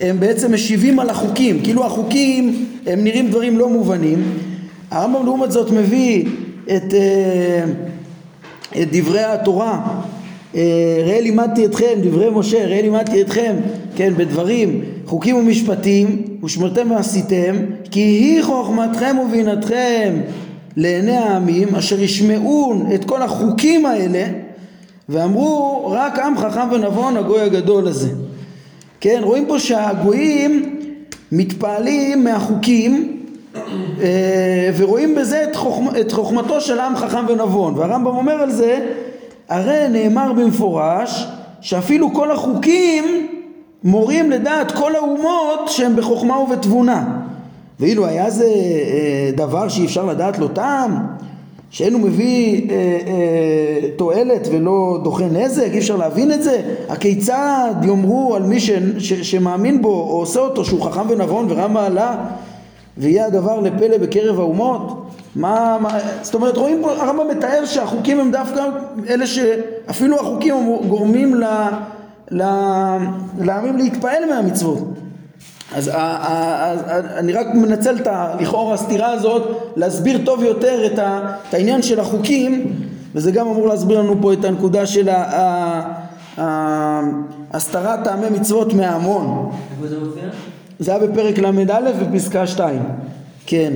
הם 0.00 0.20
בעצם 0.20 0.54
משיבים 0.54 1.00
על 1.00 1.10
החוקים. 1.10 1.62
כאילו 1.62 1.86
החוקים 1.86 2.66
הם 2.88 3.04
נראים 3.04 3.30
דברים 3.30 3.58
לא 3.58 3.68
מובנים 3.68 4.24
הרמב"ם 4.90 5.24
לעומת 5.24 5.52
זאת 5.52 5.70
מביא 5.70 6.24
את, 6.66 6.94
את 8.82 8.88
דברי 8.92 9.24
התורה 9.24 10.00
אה, 10.54 11.02
ראה 11.06 11.20
לימדתי 11.20 11.66
אתכם, 11.66 11.94
דברי 12.02 12.30
משה, 12.30 12.66
ראה 12.66 12.82
לימדתי 12.82 13.22
אתכם, 13.22 13.56
כן, 13.96 14.12
בדברים, 14.16 14.80
חוקים 15.06 15.36
ומשפטים, 15.36 16.22
ושמרתם 16.44 16.90
ועשיתם, 16.90 17.56
כי 17.90 18.00
היא 18.00 18.42
חוכמתכם 18.42 19.16
ובינתכם 19.24 20.20
לעיני 20.76 21.16
העמים, 21.16 21.74
אשר 21.74 22.00
ישמעון 22.00 22.86
את 22.94 23.04
כל 23.04 23.22
החוקים 23.22 23.86
האלה, 23.86 24.24
ואמרו, 25.08 25.86
רק 25.90 26.18
עם 26.18 26.38
חכם 26.38 26.68
ונבון 26.72 27.16
הגוי 27.16 27.40
הגדול 27.40 27.88
הזה. 27.88 28.10
כן, 29.00 29.20
רואים 29.22 29.46
פה 29.46 29.58
שהגויים 29.58 30.77
מתפעלים 31.32 32.24
מהחוקים 32.24 33.22
אה, 34.00 34.70
ורואים 34.76 35.14
בזה 35.14 35.44
את, 35.50 35.56
חוכמ, 35.56 35.86
את 36.00 36.12
חוכמתו 36.12 36.60
של 36.60 36.80
עם 36.80 36.96
חכם 36.96 37.24
ונבון. 37.28 37.74
והרמב"ם 37.74 38.16
אומר 38.16 38.32
על 38.32 38.50
זה 38.50 38.86
הרי 39.48 39.88
נאמר 39.90 40.32
במפורש 40.32 41.26
שאפילו 41.60 42.14
כל 42.14 42.30
החוקים 42.30 43.28
מורים 43.84 44.30
לדעת 44.30 44.72
כל 44.72 44.96
האומות 44.96 45.68
שהם 45.68 45.96
בחוכמה 45.96 46.38
ובתבונה. 46.38 47.04
ואילו 47.80 48.06
היה 48.06 48.30
זה 48.30 48.44
אה, 48.44 49.30
דבר 49.36 49.68
שאי 49.68 49.84
אפשר 49.84 50.04
לדעת 50.04 50.38
לו 50.38 50.48
טעם 50.48 51.06
שאין 51.70 51.94
הוא 51.94 52.00
מביא 52.00 52.70
אה, 52.70 52.74
אה, 52.76 53.88
תועלת 53.96 54.48
ולא 54.52 55.00
דוחה 55.04 55.24
נזק, 55.24 55.68
אי 55.72 55.78
אפשר 55.78 55.96
להבין 55.96 56.32
את 56.32 56.42
זה? 56.42 56.74
הכיצד 56.88 57.74
יאמרו 57.82 58.36
על 58.36 58.42
מי 58.42 58.60
ש, 58.60 58.70
ש, 58.98 59.12
שמאמין 59.12 59.82
בו 59.82 59.88
או 59.88 60.18
עושה 60.18 60.40
אותו 60.40 60.64
שהוא 60.64 60.82
חכם 60.82 61.10
ונבון 61.10 61.46
ורם 61.48 61.72
מעלה 61.72 62.16
ויהיה 62.98 63.26
הדבר 63.26 63.60
לפלא 63.60 63.98
בקרב 63.98 64.40
האומות? 64.40 65.04
מה, 65.36 65.78
מה, 65.80 65.98
זאת 66.22 66.34
אומרת 66.34 66.56
רואים 66.56 66.78
פה, 66.82 66.92
הרמב"ם 66.92 67.28
מתאר 67.28 67.64
שהחוקים 67.64 68.20
הם 68.20 68.30
דווקא 68.30 68.64
אלה 69.08 69.26
שאפילו 69.26 70.20
החוקים 70.20 70.54
גורמים 70.88 71.34
ל, 71.34 71.44
ל, 72.30 72.42
לעמים 73.38 73.76
להתפעל 73.76 74.24
מהמצוות 74.30 74.88
אז 75.74 75.90
אני 77.16 77.32
רק 77.32 77.46
מנצל 77.54 77.96
את 77.96 78.08
לכאורה 78.40 78.74
הסתירה 78.74 79.12
הזאת 79.12 79.72
להסביר 79.76 80.20
טוב 80.24 80.42
יותר 80.42 80.86
את, 80.86 80.98
העניין 81.52 81.82
של 81.82 82.00
החוקים 82.00 82.72
וזה 83.14 83.30
גם 83.30 83.48
אמור 83.48 83.68
להסביר 83.68 83.98
לנו 83.98 84.16
פה 84.20 84.32
את 84.32 84.44
הנקודה 84.44 84.86
של 84.86 85.08
הסתרת 87.52 88.04
טעמי 88.04 88.30
מצוות 88.30 88.74
מההמון. 88.74 89.50
איפה 89.76 89.86
זה 89.86 89.98
מופיע? 89.98 90.22
זה 90.78 90.94
היה 90.94 91.06
בפרק 91.06 91.38
ל"א 91.38 91.92
בפסקה 92.02 92.46
2, 92.46 92.82
כן. 93.46 93.72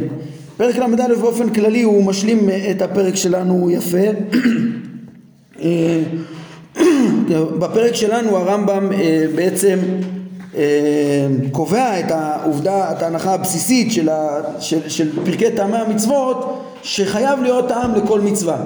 פרק 0.57 0.77
ל"א 0.77 1.15
באופן 1.21 1.51
כללי 1.51 1.83
הוא 1.83 2.05
משלים 2.05 2.49
את 2.71 2.83
הפרק 2.83 3.17
שלנו 3.17 3.71
יפה. 3.71 3.99
אה, 5.61 6.03
בפרק 7.59 7.95
שלנו 7.95 8.37
הרמב"ם 8.37 8.93
אה, 8.93 9.25
בעצם 9.35 9.79
אה, 9.79 10.12
קובע 11.53 12.01
את 12.01 12.11
העובדה, 12.11 12.93
את 12.93 13.03
ההנחה 13.03 13.35
הבסיסית 13.35 13.93
של, 13.93 14.09
ה, 14.09 14.41
של, 14.61 14.89
של 14.89 15.25
פרקי 15.25 15.51
טעמי 15.51 15.77
המצוות 15.77 16.63
שחייב 16.83 17.43
להיות 17.43 17.69
טעם 17.69 17.95
לכל 17.95 18.21
מצווה 18.21 18.57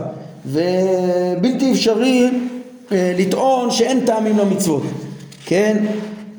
ובלתי 0.46 1.72
אפשרי 1.72 2.30
לטעון 2.90 3.70
שאין 3.70 4.00
טעמים 4.06 4.38
למצוות, 4.38 4.82
כן? 5.46 5.84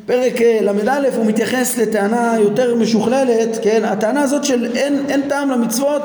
פרק 0.05 0.41
אה, 0.41 0.59
ל"א 0.61 1.07
הוא 1.15 1.25
מתייחס 1.25 1.77
לטענה 1.77 2.35
יותר 2.39 2.75
משוכללת, 2.75 3.59
כן? 3.61 3.85
הטענה 3.85 4.21
הזאת 4.21 4.43
של 4.43 4.77
אין, 4.77 5.05
אין 5.09 5.21
טעם 5.29 5.49
למצוות, 5.49 6.01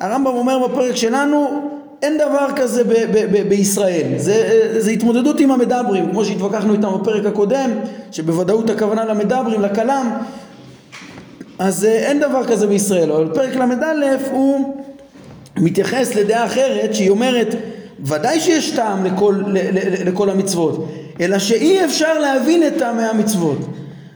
הרמב"ם 0.00 0.34
אומר 0.34 0.68
בפרק 0.68 0.96
שלנו 0.96 1.70
אין 2.02 2.18
דבר 2.18 2.46
כזה 2.56 2.84
ב- 2.84 2.88
ב- 2.88 3.26
ב- 3.32 3.48
בישראל, 3.48 4.12
זה, 4.16 4.32
אה, 4.32 4.80
זה 4.80 4.90
התמודדות 4.90 5.40
עם 5.40 5.50
המדברים, 5.50 6.10
כמו 6.10 6.24
שהתווכחנו 6.24 6.72
איתם 6.72 6.88
בפרק 7.00 7.26
הקודם, 7.26 7.70
שבוודאות 8.12 8.70
הכוונה 8.70 9.04
למדברים, 9.04 9.60
לכלם, 9.60 10.10
אז 11.58 11.84
אה, 11.84 11.90
אין 11.90 12.20
דבר 12.20 12.44
כזה 12.44 12.66
בישראל, 12.66 13.12
אבל 13.12 13.28
פרק 13.34 13.54
ל"א 13.56 14.16
הוא 14.30 14.74
מתייחס 15.56 16.14
לדעה 16.14 16.44
אחרת 16.44 16.94
שהיא 16.94 17.10
אומרת 17.10 17.54
ודאי 18.04 18.40
שיש 18.40 18.70
טעם 18.70 19.04
לכל, 19.04 19.42
לכל 20.04 20.30
המצוות, 20.30 20.88
אלא 21.20 21.38
שאי 21.38 21.84
אפשר 21.84 22.18
להבין 22.18 22.66
את 22.66 22.72
טעמי 22.78 23.02
המצוות. 23.02 23.58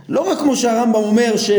לא 0.08 0.30
רק 0.30 0.38
כמו 0.38 0.56
שהרמב"ם 0.56 1.02
אומר 1.02 1.36
ש... 1.36 1.50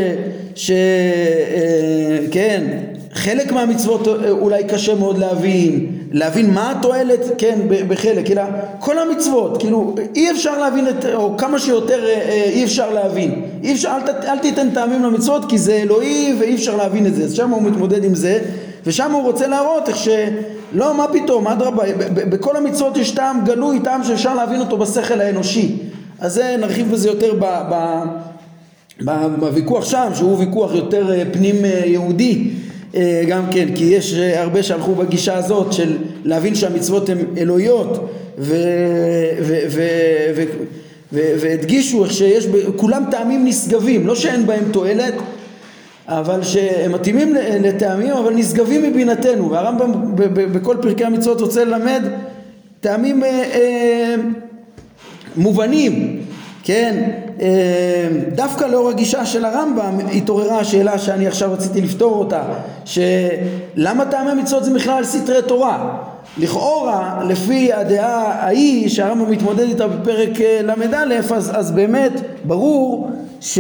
ש 0.56 0.72
אה, 0.72 2.18
כן, 2.32 2.78
חלק 3.14 3.52
מהמצוות 3.52 4.08
אולי 4.30 4.64
קשה 4.64 4.96
מאוד 4.96 5.18
להבין, 5.18 6.01
להבין 6.12 6.54
מה 6.54 6.72
התועלת, 6.72 7.20
כן, 7.38 7.60
בחלק, 7.88 8.32
אלא 8.32 8.42
כל 8.80 9.00
המצוות, 9.00 9.58
כאילו 9.58 9.96
אי 10.16 10.32
אפשר 10.32 10.60
להבין 10.60 10.88
את, 10.90 11.06
או 11.06 11.38
כמה 11.38 11.60
שיותר 11.60 12.06
אה, 12.06 12.14
אה, 12.14 12.44
אי 12.54 12.64
אפשר 12.64 12.94
להבין, 12.94 13.42
אי 13.64 13.74
אפשר, 13.74 13.90
אל, 13.90 14.30
אל 14.30 14.38
תיתן 14.38 14.70
טעמים 14.70 15.04
למצוות 15.04 15.50
כי 15.50 15.58
זה 15.58 15.74
אלוהי 15.74 16.36
ואי 16.40 16.56
אפשר 16.56 16.76
להבין 16.76 17.06
את 17.06 17.16
זה, 17.16 17.24
אז 17.24 17.34
שם 17.34 17.50
הוא 17.50 17.64
מתמודד 17.64 18.04
עם 18.04 18.16
זה, 18.16 18.40
ושם 18.86 19.12
הוא 19.12 19.24
רוצה 19.24 19.48
להראות 19.48 19.90
איך 19.90 19.98
ש... 19.98 20.10
לא, 20.74 20.94
מה 20.94 21.06
פתאום, 21.14 21.48
אדרבה, 21.48 21.84
בכל 22.14 22.58
המצוות 22.58 22.98
יש 22.98 23.12
טעם 23.12 23.42
גלוי, 23.46 23.80
טעם 23.80 24.04
שאפשר 24.04 24.36
להבין 24.36 24.60
אותו 24.60 24.78
בשכל 24.78 25.22
האנושי. 25.22 25.76
אז 26.20 26.34
זה, 26.34 26.56
נרחיב 26.60 26.92
בזה 26.92 27.10
יותר 27.10 27.34
ב, 27.40 27.46
ב, 27.70 28.04
בוויכוח 29.40 29.86
שם, 29.86 30.10
שהוא 30.16 30.40
ויכוח 30.40 30.76
יותר 30.76 31.14
אה, 31.14 31.24
פנים 31.32 31.56
יהודי 31.86 32.50
גם 33.28 33.44
כן, 33.52 33.68
כי 33.76 33.84
יש 33.84 34.14
הרבה 34.14 34.64
שהלכו 34.64 34.96
בגישה 34.96 35.38
הזאת 35.38 35.74
של 35.74 35.98
להבין 36.24 36.56
שהמצוות 36.56 37.10
הן 37.10 37.18
אלוהיות 37.38 38.10
והדגישו 41.12 42.04
איך 42.04 42.14
שיש, 42.14 42.48
כולם 42.76 43.04
טעמים 43.12 43.46
נשגבים, 43.46 44.08
לא 44.08 44.16
שאין 44.16 44.46
בהם 44.46 44.64
תועלת 44.72 45.14
אבל 46.08 46.44
שהם 46.44 46.92
מתאימים 46.92 47.36
לטעמים 47.64 48.12
אבל 48.12 48.34
נשגבים 48.34 48.84
מבינתנו. 48.84 49.52
והרמב"ם 49.52 49.92
בכל 50.54 50.78
פרקי 50.82 51.06
המצוות 51.06 51.42
רוצה 51.42 51.66
ללמד 51.66 52.04
טעמים 52.80 53.24
אה, 53.24 53.30
אה, 53.30 54.16
מובנים 55.36 56.22
כן? 56.64 57.04
אה, 57.04 57.31
דווקא 58.36 58.66
לאור 58.66 58.90
הגישה 58.90 59.26
של 59.26 59.46
הרמב"ם 59.46 60.00
התעוררה 60.14 60.60
השאלה 60.60 60.98
שאני 60.98 61.28
עכשיו 61.28 61.54
רציתי 61.54 61.82
לפתור 61.82 62.16
אותה 62.16 62.42
שלמה 62.86 64.06
טעמי 64.06 64.42
מצוות 64.42 64.64
זה 64.64 64.74
בכלל 64.74 65.04
סתרי 65.04 65.42
תורה 65.42 65.98
לכאורה 66.38 67.24
לפי 67.28 67.74
הדעה 67.74 68.46
ההיא 68.46 68.90
שהרמב"ם 68.90 69.32
מתמודד 69.32 69.60
איתה 69.60 69.88
בפרק 69.88 70.30
ל"א 70.64 71.36
אז, 71.36 71.52
אז 71.54 71.72
באמת 71.72 72.12
ברור 72.44 73.12
ש... 73.42 73.60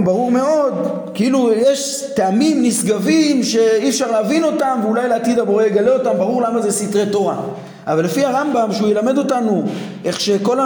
שברור 0.00 0.30
מאוד, 0.30 0.74
כאילו 1.14 1.52
יש 1.52 2.04
טעמים 2.16 2.62
נשגבים 2.62 3.42
שאי 3.42 3.88
אפשר 3.88 4.10
להבין 4.10 4.44
אותם 4.44 4.80
ואולי 4.82 5.08
לעתיד 5.08 5.38
הבורא 5.38 5.64
יגלה 5.64 5.92
אותם, 5.92 6.10
ברור 6.18 6.42
למה 6.42 6.60
זה 6.62 6.72
סתרי 6.72 7.06
תורה. 7.06 7.36
אבל 7.86 8.04
לפי 8.04 8.24
הרמב"ם 8.24 8.68
שהוא 8.72 8.88
ילמד 8.88 9.18
אותנו 9.18 9.64
איך 10.04 10.20
שכל 10.20 10.58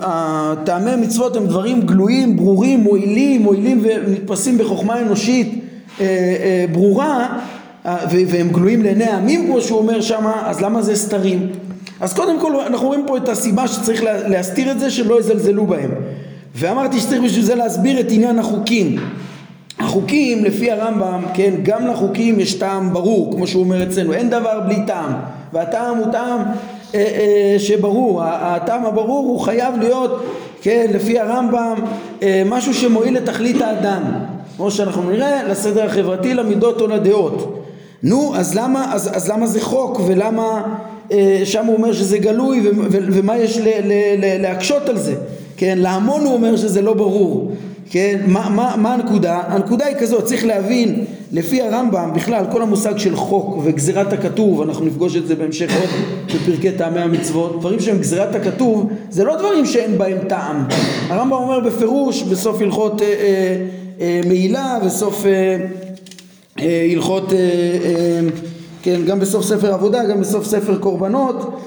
הטעמי 0.00 0.96
מצוות 0.96 1.36
הם 1.36 1.46
דברים 1.46 1.80
גלויים, 1.80 2.36
ברורים, 2.36 2.80
מועילים, 2.80 3.42
מועילים 3.42 3.82
ונתפסים 3.82 4.58
בחוכמה 4.58 5.00
אנושית 5.00 5.64
אה, 6.00 6.04
אה, 6.06 6.64
ברורה 6.72 7.38
והם 7.84 8.48
גלויים 8.48 8.82
לעיני 8.82 9.04
העמים 9.04 9.46
כמו 9.46 9.60
שהוא 9.60 9.78
אומר 9.78 10.00
שמה, 10.00 10.42
אז 10.44 10.60
למה 10.60 10.82
זה 10.82 10.96
סתרים? 10.96 11.48
אז 12.00 12.14
קודם 12.14 12.40
כל 12.40 12.60
אנחנו 12.66 12.86
רואים 12.86 13.04
פה 13.06 13.16
את 13.16 13.28
הסיבה 13.28 13.68
שצריך 13.68 14.02
להסתיר 14.04 14.70
את 14.72 14.80
זה 14.80 14.90
שלא 14.90 15.20
יזלזלו 15.20 15.66
בהם. 15.66 15.90
ואמרתי 16.54 17.00
שצריך 17.00 17.22
בשביל 17.22 17.44
זה 17.44 17.54
להסביר 17.54 18.00
את 18.00 18.06
עניין 18.10 18.38
החוקים. 18.38 18.96
החוקים 19.78 20.44
לפי 20.44 20.70
הרמב"ם 20.70 21.22
כן 21.34 21.54
גם 21.62 21.86
לחוקים 21.86 22.40
יש 22.40 22.54
טעם 22.54 22.92
ברור 22.92 23.32
כמו 23.32 23.46
שהוא 23.46 23.62
אומר 23.62 23.82
אצלנו 23.82 24.12
אין 24.12 24.30
דבר 24.30 24.60
בלי 24.60 24.76
טעם 24.86 25.12
והטעם 25.52 25.96
הוא 25.96 26.06
טעם 26.12 26.40
אה, 26.94 27.00
אה, 27.00 27.58
שברור. 27.58 28.22
הטעם 28.24 28.86
הברור 28.86 29.26
הוא 29.26 29.40
חייב 29.40 29.74
להיות 29.78 30.24
כן 30.62 30.86
לפי 30.94 31.18
הרמב"ם 31.18 31.74
אה, 32.22 32.42
משהו 32.46 32.74
שמועיל 32.74 33.16
לתכלית 33.16 33.60
האדם. 33.60 34.02
כמו 34.56 34.70
שאנחנו 34.70 35.10
נראה 35.10 35.48
לסדר 35.48 35.84
החברתי 35.84 36.34
למידות 36.34 36.80
או 36.80 36.86
לדעות. 36.86 37.58
נו 38.02 38.36
אז 38.36 38.54
למה 38.54 38.94
אז, 38.94 39.16
אז 39.16 39.28
למה 39.30 39.46
זה 39.46 39.60
חוק 39.60 40.00
ולמה 40.06 40.62
שם 41.44 41.66
הוא 41.66 41.76
אומר 41.76 41.92
שזה 41.92 42.18
גלוי 42.18 42.70
ומה 42.90 43.36
יש 43.36 43.58
להקשות 44.38 44.88
על 44.88 44.98
זה, 44.98 45.14
כן? 45.56 45.78
להמון 45.78 46.24
הוא 46.24 46.34
אומר 46.34 46.56
שזה 46.56 46.82
לא 46.82 46.94
ברור, 46.94 47.52
כן? 47.92 48.20
מה, 48.26 48.48
מה, 48.48 48.74
מה 48.76 48.94
הנקודה? 48.94 49.42
הנקודה 49.46 49.86
היא 49.86 49.96
כזאת, 50.00 50.24
צריך 50.24 50.44
להבין 50.44 51.04
לפי 51.32 51.62
הרמב"ם 51.62 52.10
בכלל 52.14 52.44
כל 52.52 52.62
המושג 52.62 52.98
של 52.98 53.16
חוק 53.16 53.58
וגזירת 53.64 54.12
הכתוב, 54.12 54.60
אנחנו 54.62 54.84
נפגוש 54.84 55.16
את 55.16 55.26
זה 55.26 55.34
בהמשך 55.34 55.76
עוד 55.80 55.88
בפרקי 56.34 56.72
טעמי 56.72 57.00
המצוות, 57.00 57.58
דברים 57.58 57.80
שהם 57.80 57.98
גזירת 57.98 58.34
הכתוב 58.34 58.90
זה 59.10 59.24
לא 59.24 59.36
דברים 59.36 59.66
שאין 59.66 59.98
בהם 59.98 60.18
טעם, 60.28 60.64
הרמב"ם 61.08 61.32
אומר 61.36 61.60
בפירוש 61.60 62.22
בסוף 62.22 62.60
הלכות 62.60 63.02
אה, 63.02 63.06
אה, 63.06 63.66
אה, 64.00 64.20
מעילה 64.28 64.78
וסוף 64.84 65.26
אה, 65.26 65.56
אה, 66.60 66.88
הלכות 66.92 67.32
אה, 67.32 67.38
אה, 67.38 68.20
כן, 68.82 69.00
גם 69.06 69.20
בסוף 69.20 69.44
ספר 69.44 69.74
עבודה, 69.74 70.04
גם 70.04 70.20
בסוף 70.20 70.46
ספר 70.46 70.78
קורבנות, 70.78 71.58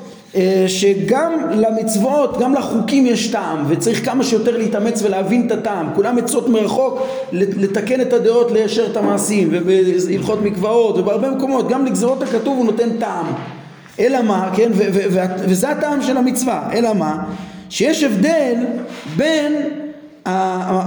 שגם 0.67 1.34
למצוות, 1.52 2.39
גם 2.39 2.54
לחוקים 2.54 3.06
יש 3.06 3.28
טעם, 3.28 3.65
וצריך 3.67 4.06
כמה 4.06 4.24
שיותר 4.24 4.58
להתאמץ 4.58 5.02
ולהבין 5.04 5.48
את 5.48 5.52
הטעם. 5.52 5.89
כולם 5.95 6.17
עצות 6.17 6.50
מרחוק 6.50 7.08
לתקן 7.32 8.02
את 8.02 8.13
הדעות, 8.13 8.52
ליישר 8.52 8.86
את 8.91 8.98
המעשים, 8.98 9.50
ובהלכות 9.52 10.41
מקוואות, 10.41 10.98
ובהרבה 10.98 11.32
מקומות, 11.32 11.69
גם 11.69 11.86
לגזרות 11.86 12.21
הכתוב 12.21 12.58
הוא 12.58 12.65
נותן 12.65 12.89
טעם. 13.00 13.26
אלא 14.00 14.21
מה, 14.21 14.52
כן, 14.56 14.71
וזה 15.48 15.69
הטעם 15.69 16.02
של 16.02 16.17
המצווה, 16.17 16.69
אלא 16.74 16.93
מה? 16.93 17.24
שיש 17.69 18.04
הבדל 18.04 18.56
בין 19.17 19.54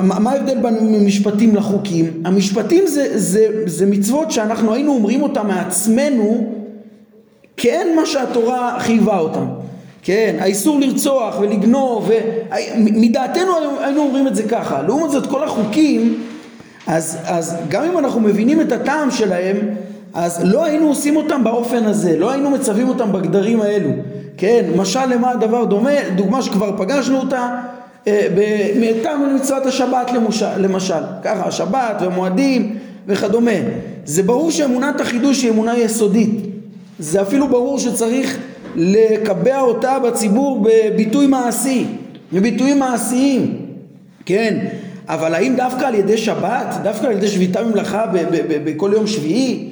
מה 0.02 0.30
ההבדל 0.30 0.58
בין 0.62 1.04
משפטים 1.06 1.56
לחוקים? 1.56 2.22
המשפטים 2.24 2.86
זה, 2.86 3.18
זה, 3.18 3.46
זה 3.66 3.86
מצוות 3.86 4.30
שאנחנו 4.30 4.74
היינו 4.74 4.92
אומרים 4.92 5.22
אותם 5.22 5.46
מעצמנו 5.46 6.57
כן 7.58 7.88
מה 7.96 8.06
שהתורה 8.06 8.76
חייבה 8.80 9.18
אותם 9.18 9.46
כן, 10.02 10.36
האיסור 10.40 10.80
לרצוח 10.80 11.38
ולגנוב, 11.40 12.10
מדעתנו 12.76 13.52
היינו 13.80 14.00
אומרים 14.00 14.26
את 14.26 14.36
זה 14.36 14.42
ככה. 14.42 14.82
לעומת 14.82 15.10
זאת 15.10 15.26
כל 15.26 15.44
החוקים, 15.44 16.24
אז, 16.86 17.18
אז 17.24 17.56
גם 17.68 17.84
אם 17.84 17.98
אנחנו 17.98 18.20
מבינים 18.20 18.60
את 18.60 18.72
הטעם 18.72 19.10
שלהם, 19.10 19.56
אז 20.14 20.44
לא 20.44 20.64
היינו 20.64 20.88
עושים 20.88 21.16
אותם 21.16 21.44
באופן 21.44 21.84
הזה, 21.84 22.18
לא 22.18 22.30
היינו 22.30 22.50
מצווים 22.50 22.88
אותם 22.88 23.12
בגדרים 23.12 23.60
האלו. 23.60 23.90
כן, 24.36 24.64
משל 24.76 25.06
למה 25.06 25.30
הדבר 25.30 25.64
דומה, 25.64 25.90
דוגמה 26.16 26.42
שכבר 26.42 26.76
פגשנו 26.78 27.18
אותה, 27.18 27.60
מטעם 28.80 29.36
מצוות 29.36 29.66
השבת 29.66 30.10
למשל, 30.12 30.58
למשל, 30.58 31.02
ככה 31.24 31.46
השבת 31.46 31.96
והמועדים 32.00 32.76
וכדומה. 33.06 33.50
זה 34.04 34.22
ברור 34.22 34.50
שאמונת 34.50 35.00
החידוש 35.00 35.42
היא 35.42 35.50
אמונה 35.50 35.78
יסודית. 35.78 36.57
זה 36.98 37.22
אפילו 37.22 37.48
ברור 37.48 37.78
שצריך 37.78 38.38
לקבע 38.76 39.60
אותה 39.60 39.98
בציבור 39.98 40.64
בביטוי 40.64 41.26
מעשי. 41.26 41.86
מביטויים 42.32 42.78
מעשיים, 42.78 43.66
כן, 44.26 44.66
אבל 45.08 45.34
האם 45.34 45.54
דווקא 45.56 45.84
על 45.84 45.94
ידי 45.94 46.18
שבת, 46.18 46.74
דווקא 46.82 47.06
על 47.06 47.12
ידי 47.12 47.28
שביתה 47.28 47.62
ממלאכה 47.62 48.06
בכל 48.64 48.90
יום 48.94 49.06
שביעי? 49.06 49.68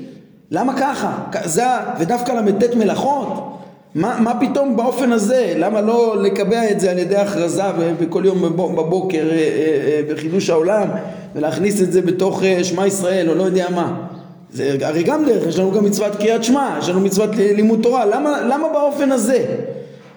למה 0.50 0.78
ככה? 0.78 1.18
זה, 1.44 1.64
ודווקא 1.98 2.32
ל"ט 2.32 2.74
מלאכות? 2.74 3.58
מה, 3.94 4.20
מה 4.20 4.40
פתאום 4.40 4.76
באופן 4.76 5.12
הזה? 5.12 5.54
למה 5.56 5.80
לא 5.80 6.22
לקבע 6.22 6.70
את 6.70 6.80
זה 6.80 6.90
על 6.90 6.98
ידי 6.98 7.16
הכרזה 7.16 7.62
בכל 8.00 8.22
יום 8.24 8.42
בבוקר 8.56 9.28
אה, 9.30 9.36
אה, 9.36 9.38
אה, 9.86 10.14
בחידוש 10.14 10.50
העולם 10.50 10.88
ולהכניס 11.34 11.82
את 11.82 11.92
זה 11.92 12.02
בתוך 12.02 12.42
שמע 12.62 12.86
ישראל 12.86 13.28
או 13.28 13.34
לא 13.34 13.42
יודע 13.42 13.66
מה? 13.70 14.06
זה 14.56 14.76
הרי 14.82 15.02
גם 15.02 15.24
דרך, 15.24 15.46
יש 15.46 15.58
לנו 15.58 15.72
גם 15.72 15.84
מצוות 15.84 16.16
קריאת 16.16 16.44
שמע, 16.44 16.76
יש 16.78 16.88
לנו 16.88 17.00
מצוות 17.00 17.30
לימוד 17.36 17.82
תורה, 17.82 18.06
למה, 18.06 18.40
למה 18.40 18.68
באופן 18.72 19.12
הזה? 19.12 19.44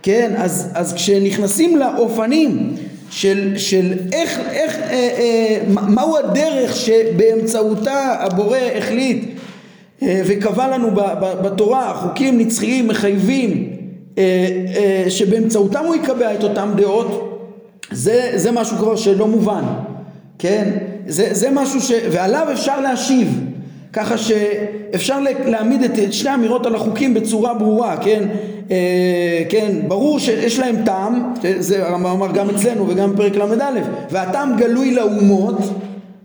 כן, 0.04 0.34
אז, 0.38 0.70
אז 0.74 0.94
כשנכנסים 0.94 1.78
לאופנים 1.78 2.76
של, 3.10 3.54
של 3.58 3.94
איך, 4.14 4.40
איך, 4.52 4.76
אה, 4.76 4.92
אה, 4.92 5.58
מהו 5.68 6.18
הדרך 6.18 6.76
שבאמצעותה 6.76 8.16
הבורא 8.20 8.58
החליט 8.78 9.26
אה, 10.02 10.22
וקבע 10.26 10.68
לנו 10.68 10.88
בתורה 11.22 11.94
חוקים 11.94 12.40
נצחיים 12.40 12.88
מחייבים 12.88 13.70
אה, 14.18 14.24
אה, 14.76 15.10
שבאמצעותם 15.10 15.84
הוא 15.86 15.96
יקבע 15.96 16.34
את 16.34 16.44
אותם 16.44 16.72
דעות 16.76 17.42
זה, 17.92 18.32
זה 18.36 18.52
משהו 18.52 18.78
כבר 18.78 18.96
שלא 18.96 19.28
מובן 19.28 19.64
כן 20.40 20.70
זה, 21.08 21.28
זה 21.32 21.50
משהו 21.52 21.82
ש... 21.82 21.92
ועליו 22.12 22.48
אפשר 22.52 22.82
להשיב 22.82 23.50
ככה 23.94 24.18
שאפשר 24.18 25.20
להעמיד 25.46 25.84
את 25.84 26.14
שתי 26.14 26.30
האמירות 26.30 26.66
על 26.66 26.76
החוקים 26.76 27.14
בצורה 27.14 27.54
ברורה 27.54 27.98
כן 27.98 28.24
אה, 28.72 29.44
כן 29.50 29.72
ברור 29.88 30.20
שיש 30.20 30.60
להם 30.60 30.76
טעם 30.86 31.34
זה 31.60 31.88
הרמב"ם 31.88 32.10
אמר 32.10 32.32
גם 32.32 32.50
אצלנו 32.50 32.90
וגם 32.90 33.14
בפרק 33.14 33.36
ל"א 33.36 33.80
והטעם 34.12 34.58
גלוי 34.58 34.96
לאומות 34.96 35.58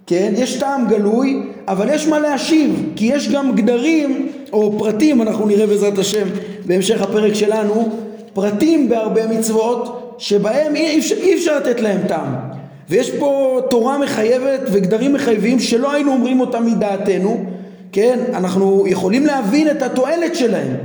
כן? 0.06 0.32
יש 0.36 0.56
טעם 0.56 0.88
גלוי, 0.88 1.42
אבל 1.68 1.88
יש 1.94 2.06
מה 2.06 2.18
להשיב, 2.18 2.92
כי 2.96 3.04
יש 3.04 3.28
גם 3.28 3.52
גדרים 3.54 4.28
או 4.52 4.78
פרטים, 4.78 5.22
אנחנו 5.22 5.46
נראה 5.46 5.66
בעזרת 5.66 5.98
השם 5.98 6.28
בהמשך 6.64 7.02
הפרק 7.02 7.34
שלנו, 7.34 7.88
פרטים 8.32 8.88
בהרבה 8.88 9.26
מצוות 9.26 10.14
שבהם 10.18 10.76
אי 10.76 10.98
אפשר, 10.98 11.14
אי 11.14 11.34
אפשר 11.34 11.56
לתת 11.56 11.80
להם 11.80 12.00
טעם. 12.08 12.53
ויש 12.88 13.10
פה 13.10 13.60
תורה 13.70 13.98
מחייבת 13.98 14.60
וגדרים 14.72 15.12
מחייבים 15.12 15.60
שלא 15.60 15.92
היינו 15.92 16.12
אומרים 16.12 16.40
אותם 16.40 16.66
מדעתנו, 16.66 17.44
כן? 17.92 18.18
אנחנו 18.34 18.84
יכולים 18.86 19.26
להבין 19.26 19.70
את 19.70 19.82
התועלת 19.82 20.34
שלהם. 20.34 20.76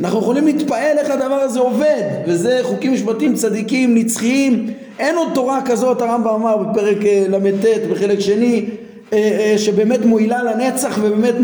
אנחנו 0.00 0.18
יכולים 0.18 0.46
להתפעל 0.46 0.98
איך 0.98 1.10
הדבר 1.10 1.34
הזה 1.34 1.60
עובד, 1.60 2.02
וזה 2.26 2.60
חוקים 2.62 2.92
משפטיים 2.92 3.34
צדיקים, 3.34 3.94
נצחיים, 3.94 4.70
אין 4.98 5.16
עוד 5.16 5.28
תורה 5.34 5.60
כזאת, 5.64 6.02
הרמב"ם 6.02 6.28
אמר 6.28 6.56
בפרק 6.56 6.96
אה, 7.06 7.24
ל"ט 7.28 7.66
בחלק 7.90 8.20
שני, 8.20 8.64
אה, 9.12 9.18
אה, 9.18 9.58
שבאמת 9.58 10.04
מועילה 10.04 10.42
לנצח 10.42 10.98
ובאמת 11.02 11.34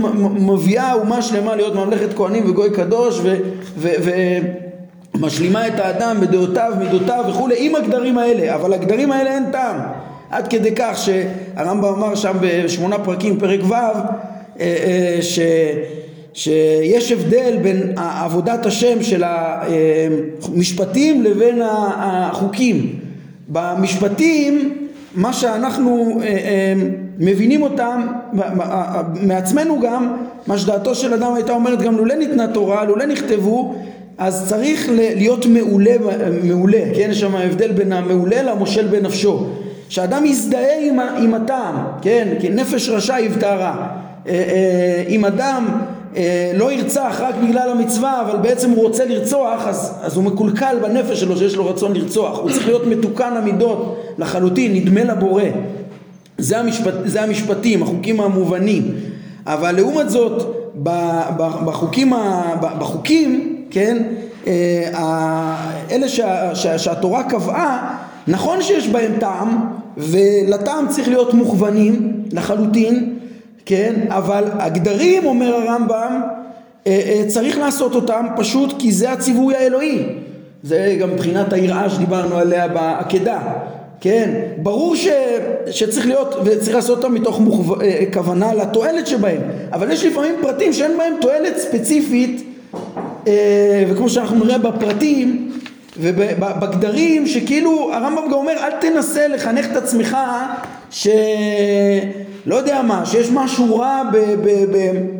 מביאה 0.41 0.93
אומה 0.93 1.23
שלמה 1.23 1.57
להיות 1.57 1.75
ממלכת 1.75 2.15
כהנים 2.15 2.51
וגוי 2.51 2.71
קדוש 2.71 3.21
ומשלימה 5.15 5.69
את 5.69 5.81
האדם 5.81 6.21
בדעותיו, 6.21 6.73
מידותיו 6.79 7.25
וכולי 7.29 7.55
עם 7.59 7.75
הגדרים 7.75 8.19
האלה, 8.19 8.55
אבל 8.55 8.73
הגדרים 8.73 9.13
האלה 9.13 9.35
אין 9.35 9.45
טעם. 9.53 9.77
עד 10.31 10.49
כדי 10.49 10.73
כך 10.77 10.99
שהרמב"ם 10.99 11.95
אמר 11.95 12.15
שם 12.15 12.37
בשמונה 12.41 12.99
פרקים 12.99 13.39
פרק 13.39 13.61
ו' 13.69 13.75
ש... 15.21 15.39
שיש 16.35 17.13
הבדל 17.13 17.59
בין 17.63 17.95
עבודת 17.97 18.67
השם 18.67 19.03
של 19.03 19.23
המשפטים 19.27 21.23
לבין 21.23 21.63
החוקים. 21.97 22.99
במשפטים 23.49 24.79
מה 25.15 25.33
שאנחנו 25.33 26.21
אה, 26.23 26.27
אה, 26.27 26.75
מבינים 27.19 27.63
אותם 27.63 28.07
מעצמנו 29.21 29.81
גם 29.81 30.17
מה 30.47 30.59
שדעתו 30.59 30.95
של 30.95 31.15
אדם 31.15 31.35
הייתה 31.35 31.53
אומרת 31.53 31.83
גם 31.83 31.97
לולא 31.97 32.15
ניתנה 32.15 32.49
תורה 32.49 32.85
לולא 32.85 33.07
נכתבו 33.07 33.75
אז 34.19 34.49
צריך 34.49 34.89
להיות 34.95 35.47
מעולה, 35.47 35.97
מעולה 36.43 36.81
כן? 36.97 37.09
יש 37.11 37.21
שם 37.21 37.37
הבדל 37.37 37.73
בין 37.73 37.93
המעולה 37.93 38.43
למושל 38.43 38.87
בנפשו. 38.87 39.47
שאדם 39.89 40.25
יזדהה 40.25 40.81
עם, 40.81 41.01
עם 41.01 41.35
הטעם 41.35 41.75
כן? 42.03 42.29
כי 42.41 42.49
נפש 42.49 42.89
רשע 42.89 43.21
יבטרה. 43.21 43.89
אה, 44.29 45.03
אם 45.09 45.25
אדם 45.25 45.67
אה, 46.17 46.53
לא 46.55 46.73
ירצח 46.73 47.21
רק 47.21 47.35
בגלל 47.49 47.71
המצווה 47.71 48.21
אבל 48.21 48.39
בעצם 48.39 48.71
הוא 48.71 48.85
רוצה 48.85 49.05
לרצוח 49.05 49.67
אז, 49.67 49.95
אז 50.03 50.17
הוא 50.17 50.25
מקולקל 50.25 50.77
בנפש 50.83 51.21
שלו 51.21 51.37
שיש 51.37 51.57
לו 51.57 51.67
רצון 51.67 51.93
לרצוח. 51.93 52.39
הוא 52.39 52.51
צריך 52.51 52.67
להיות 52.67 52.87
מתוקן 52.87 53.33
המידות 53.37 54.01
לחלוטין 54.19 54.75
נדמה 54.75 55.05
לבורא. 55.05 55.43
זה, 56.39 56.59
המשפט, 56.59 56.95
זה 57.05 57.23
המשפטים 57.23 57.83
החוקים 57.83 58.21
המובנים. 58.21 58.95
אבל 59.47 59.73
לעומת 59.77 60.11
זאת 60.11 60.57
בחוקים, 61.65 62.13
בחוקים 62.61 63.54
כן 63.75 64.03
אה, 64.47 65.57
אלה 65.91 66.09
שה, 66.09 66.55
שה, 66.55 66.79
שהתורה 66.79 67.23
קבעה 67.23 67.99
נכון 68.29 68.63
שיש 68.63 68.89
בהם 68.89 69.13
טעם 69.21 69.67
ולטעם 69.97 70.89
צריך 70.89 71.09
להיות 71.09 71.35
מוכוונים 71.35 72.23
לחלוטין 72.33 73.15
כן? 73.67 73.95
אבל 74.09 74.45
הגדרים, 74.53 75.27
אומר 75.27 75.55
הרמב"ם, 75.55 76.21
אה, 76.87 77.01
אה, 77.07 77.23
צריך 77.29 77.59
לעשות 77.59 77.95
אותם 77.95 78.27
פשוט 78.37 78.75
כי 78.79 78.93
זה 78.93 79.13
הציווי 79.13 79.57
האלוהי. 79.57 80.03
זה 80.63 80.97
גם 81.01 81.11
מבחינת 81.11 81.53
היראה 81.53 81.91
שדיברנו 81.91 82.37
עליה 82.37 82.69
בעקדה. 82.69 83.39
כן, 84.01 84.31
ברור 84.63 84.97
ש, 84.97 85.09
שצריך 85.71 86.07
להיות, 86.07 86.35
וצריך 86.45 86.77
לעשות 86.77 86.99
אותם 86.99 87.15
מתוך 87.15 87.41
מוכו, 87.41 87.75
כוונה 88.13 88.55
לתועלת 88.55 89.07
שבהם, 89.07 89.41
אבל 89.73 89.91
יש 89.91 90.05
לפעמים 90.05 90.35
פרטים 90.43 90.73
שאין 90.73 90.99
בהם 90.99 91.13
תועלת 91.21 91.59
ספציפית, 91.59 92.47
וכמו 93.89 94.09
שאנחנו 94.09 94.45
נראה 94.45 94.59
בפרטים 94.59 95.53
ובגדרים, 95.99 97.27
שכאילו 97.27 97.95
הרמב"ם 97.95 98.23
גם 98.27 98.33
אומר 98.33 98.53
אל 98.53 98.71
תנסה 98.81 99.29
לחנך 99.29 99.67
את 99.73 99.77
עצמך 99.77 100.17
ש... 100.91 101.09
לא 102.47 102.57
יודע 102.57 102.83
מה, 102.83 103.07
שיש 103.07 103.31
משהו 103.31 103.77
רע 103.77 104.03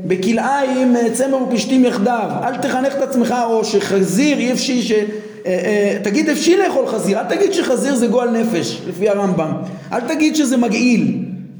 בכלאיים 0.07 0.97
צמר 1.13 1.43
ופשתים 1.43 1.85
יחדיו, 1.85 2.31
אל 2.43 2.57
תחנך 2.57 2.95
את 2.97 3.03
עצמך 3.03 3.35
או 3.47 3.65
שחזיר 3.65 4.39
אי 4.39 4.53
אפשי 4.53 4.83
ש... 4.83 4.93
אה, 4.93 5.05
אה, 5.47 5.99
תגיד 6.03 6.29
אפשי 6.29 6.57
לאכול 6.57 6.87
חזיר, 6.87 7.21
אל 7.21 7.25
תגיד 7.25 7.53
שחזיר 7.53 7.95
זה 7.95 8.07
גועל 8.07 8.31
נפש 8.31 8.81
לפי 8.89 9.09
הרמב"ם, 9.09 9.53
אל 9.93 10.01
תגיד 10.01 10.37
שזה 10.37 10.57
מגעיל, 10.57 11.19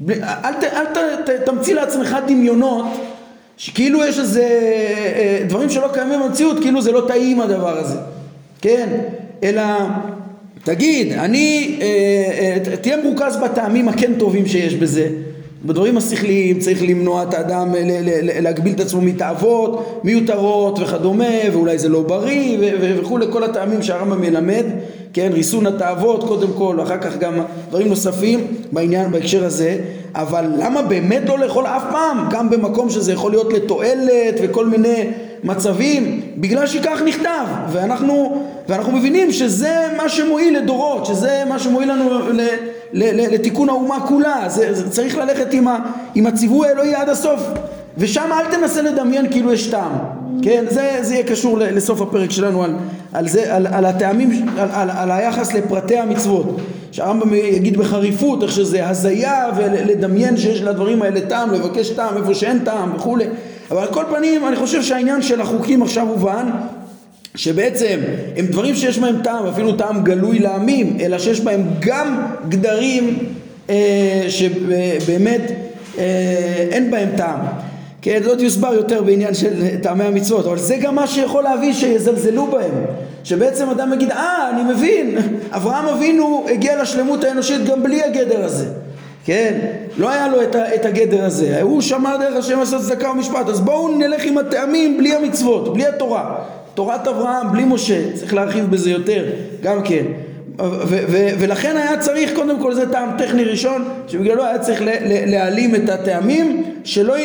אל, 0.09 0.53
ת, 0.53 0.63
אל 0.63 0.85
ת, 0.85 1.29
ת, 1.29 1.29
תמציא 1.45 1.75
לעצמך 1.75 2.17
דמיונות 2.27 2.85
שכאילו 3.57 4.05
יש 4.05 4.19
איזה 4.19 4.41
אה, 4.41 5.45
דברים 5.47 5.69
שלא 5.69 5.87
קיימים 5.93 6.19
במציאות, 6.19 6.59
כאילו 6.61 6.81
זה 6.81 6.91
לא 6.91 7.05
טעים 7.07 7.41
הדבר 7.41 7.77
הזה, 7.77 7.97
כן? 8.61 8.89
אלא 9.43 9.63
תגיד, 10.63 11.11
אני, 11.11 11.79
תהיה 12.81 12.97
מרוכז 12.97 13.37
בטעמים 13.37 13.89
הכן 13.89 14.13
טובים 14.17 14.45
שיש 14.45 14.75
בזה. 14.75 15.09
בדברים 15.65 15.97
השכליים 15.97 16.59
צריך 16.59 16.83
למנוע 16.83 17.23
את 17.23 17.33
האדם 17.33 17.75
להגביל 18.41 18.73
את 18.73 18.79
עצמו 18.79 19.01
מתאוות 19.01 20.01
מיותרות 20.03 20.79
וכדומה 20.79 21.25
ואולי 21.53 21.79
זה 21.79 21.89
לא 21.89 22.01
בריא 22.01 22.57
וכולי 23.01 23.25
כל 23.31 23.43
הטעמים 23.43 23.81
שהרמב"ם 23.81 24.21
מלמד. 24.21 24.65
כן? 25.13 25.29
ריסון 25.33 25.67
התאוות 25.67 26.23
קודם 26.23 26.47
כל 26.57 26.75
ואחר 26.79 26.97
כך 26.97 27.17
גם 27.17 27.33
דברים 27.69 27.87
נוספים 27.87 28.47
בעניין 28.71 29.11
בהקשר 29.11 29.45
הזה 29.45 29.77
אבל 30.15 30.45
למה 30.57 30.81
באמת 30.81 31.21
לא 31.29 31.39
לאכול 31.39 31.65
אף 31.65 31.83
פעם? 31.91 32.27
גם 32.31 32.49
במקום 32.49 32.89
שזה 32.89 33.13
יכול 33.13 33.31
להיות 33.31 33.53
לתועלת 33.53 34.35
וכל 34.43 34.65
מיני 34.65 35.11
מצבים 35.43 36.21
בגלל 36.37 36.67
שכך 36.67 37.01
נכתב. 37.05 37.45
ואנחנו, 37.71 38.41
ואנחנו 38.69 38.91
מבינים 38.91 39.31
שזה 39.31 39.87
מה 39.97 40.09
שמועיל 40.09 40.57
לדורות 40.57 41.05
שזה 41.05 41.43
מה 41.49 41.59
שמועיל 41.59 41.91
לנו 41.91 42.09
לתיקון 42.93 43.69
האומה 43.69 44.07
כולה, 44.07 44.43
זה, 44.47 44.73
זה 44.73 44.89
צריך 44.89 45.17
ללכת 45.17 45.53
עם, 45.53 45.67
ה, 45.67 45.77
עם 46.15 46.25
הציווי 46.25 46.67
האלוהי 46.67 46.95
עד 46.95 47.09
הסוף, 47.09 47.39
ושם 47.97 48.29
אל 48.31 48.57
תנסה 48.57 48.81
לדמיין 48.81 49.31
כאילו 49.31 49.53
יש 49.53 49.67
טעם, 49.67 49.91
כן? 50.41 50.65
זה, 50.69 50.97
זה 51.01 51.13
יהיה 51.13 51.23
קשור 51.23 51.57
לסוף 51.57 52.01
הפרק 52.01 52.31
שלנו 52.31 52.63
על, 52.63 52.75
על, 53.13 53.27
זה, 53.27 53.55
על, 53.55 53.67
על 53.67 53.85
הטעמים, 53.85 54.49
על, 54.57 54.69
על, 54.71 54.89
על 54.89 55.11
היחס 55.11 55.53
לפרטי 55.53 55.97
המצוות, 55.97 56.57
שהרמב"ם 56.91 57.33
יגיד 57.33 57.77
בחריפות 57.77 58.43
איך 58.43 58.51
שזה 58.51 58.87
הזיה 58.87 59.49
ולדמיין 59.55 60.37
שיש 60.37 60.61
לדברים 60.61 61.01
האלה 61.01 61.21
טעם, 61.21 61.53
לבקש 61.53 61.89
טעם 61.89 62.17
איפה 62.17 62.33
שאין 62.33 62.59
טעם 62.59 62.95
וכולי, 62.95 63.25
אבל 63.71 63.81
על 63.81 63.87
כל 63.87 64.03
פנים 64.15 64.47
אני 64.47 64.55
חושב 64.55 64.83
שהעניין 64.83 65.21
של 65.21 65.41
החוקים 65.41 65.81
עכשיו 65.81 66.07
הובן 66.07 66.49
שבעצם 67.35 67.99
הם 68.37 68.45
דברים 68.45 68.75
שיש 68.75 68.99
בהם 68.99 69.15
טעם, 69.23 69.45
אפילו 69.45 69.73
טעם 69.73 70.03
גלוי 70.03 70.39
לעמים, 70.39 70.97
אלא 71.01 71.19
שיש 71.19 71.41
בהם 71.41 71.63
גם 71.79 72.25
גדרים 72.49 73.19
אה, 73.69 74.25
שבאמת 74.29 75.51
אה, 75.97 76.67
אין 76.71 76.91
בהם 76.91 77.09
טעם. 77.17 77.39
כן, 78.05 78.23
זאת 78.23 78.41
יוסבר 78.41 78.73
יותר 78.73 79.03
בעניין 79.03 79.33
של 79.33 79.77
טעמי 79.81 80.03
המצוות, 80.03 80.45
אבל 80.45 80.57
זה 80.57 80.77
גם 80.77 80.95
מה 80.95 81.07
שיכול 81.07 81.43
להביא 81.43 81.73
שיזלזלו 81.73 82.47
בהם. 82.47 82.73
שבעצם 83.23 83.69
אדם 83.69 83.93
יגיד, 83.93 84.11
אה, 84.11 84.49
אני 84.49 84.73
מבין, 84.73 85.17
אברהם 85.57 85.85
אבינו 85.85 86.45
הגיע 86.49 86.81
לשלמות 86.81 87.23
האנושית 87.23 87.65
גם 87.65 87.83
בלי 87.83 88.03
הגדר 88.03 88.43
הזה. 88.45 88.65
כן, 89.25 89.59
לא 89.97 90.09
היה 90.09 90.27
לו 90.27 90.41
את, 90.41 90.55
את 90.55 90.85
הגדר 90.85 91.25
הזה, 91.25 91.61
הוא 91.61 91.81
שמר 91.81 92.17
דרך 92.17 92.35
השם 92.35 92.59
לעשות 92.59 92.81
צדקה 92.81 93.09
ומשפט, 93.09 93.49
אז 93.49 93.61
בואו 93.61 93.97
נלך 93.97 94.23
עם 94.25 94.37
הטעמים 94.37 94.97
בלי 94.97 95.15
המצוות, 95.15 95.73
בלי 95.73 95.85
התורה. 95.85 96.35
תורת 96.73 97.07
אברהם 97.07 97.51
בלי 97.51 97.63
משה, 97.65 98.13
צריך 98.13 98.33
להרחיב 98.33 98.71
בזה 98.71 98.91
יותר, 98.91 99.25
גם 99.61 99.83
כן. 99.83 100.05
ולכן 101.39 101.77
היה 101.77 101.97
צריך 101.97 102.31
קודם 102.35 102.59
כל 102.61 102.73
זה 102.73 102.91
טעם 102.91 103.09
טכני 103.17 103.43
ראשון 103.43 103.89
שבגללו 104.07 104.45
היה 104.45 104.59
צריך 104.59 104.81
להעלים 105.25 105.75
את 105.75 105.89
הטעמים 105.89 106.63
שלא 106.83 107.15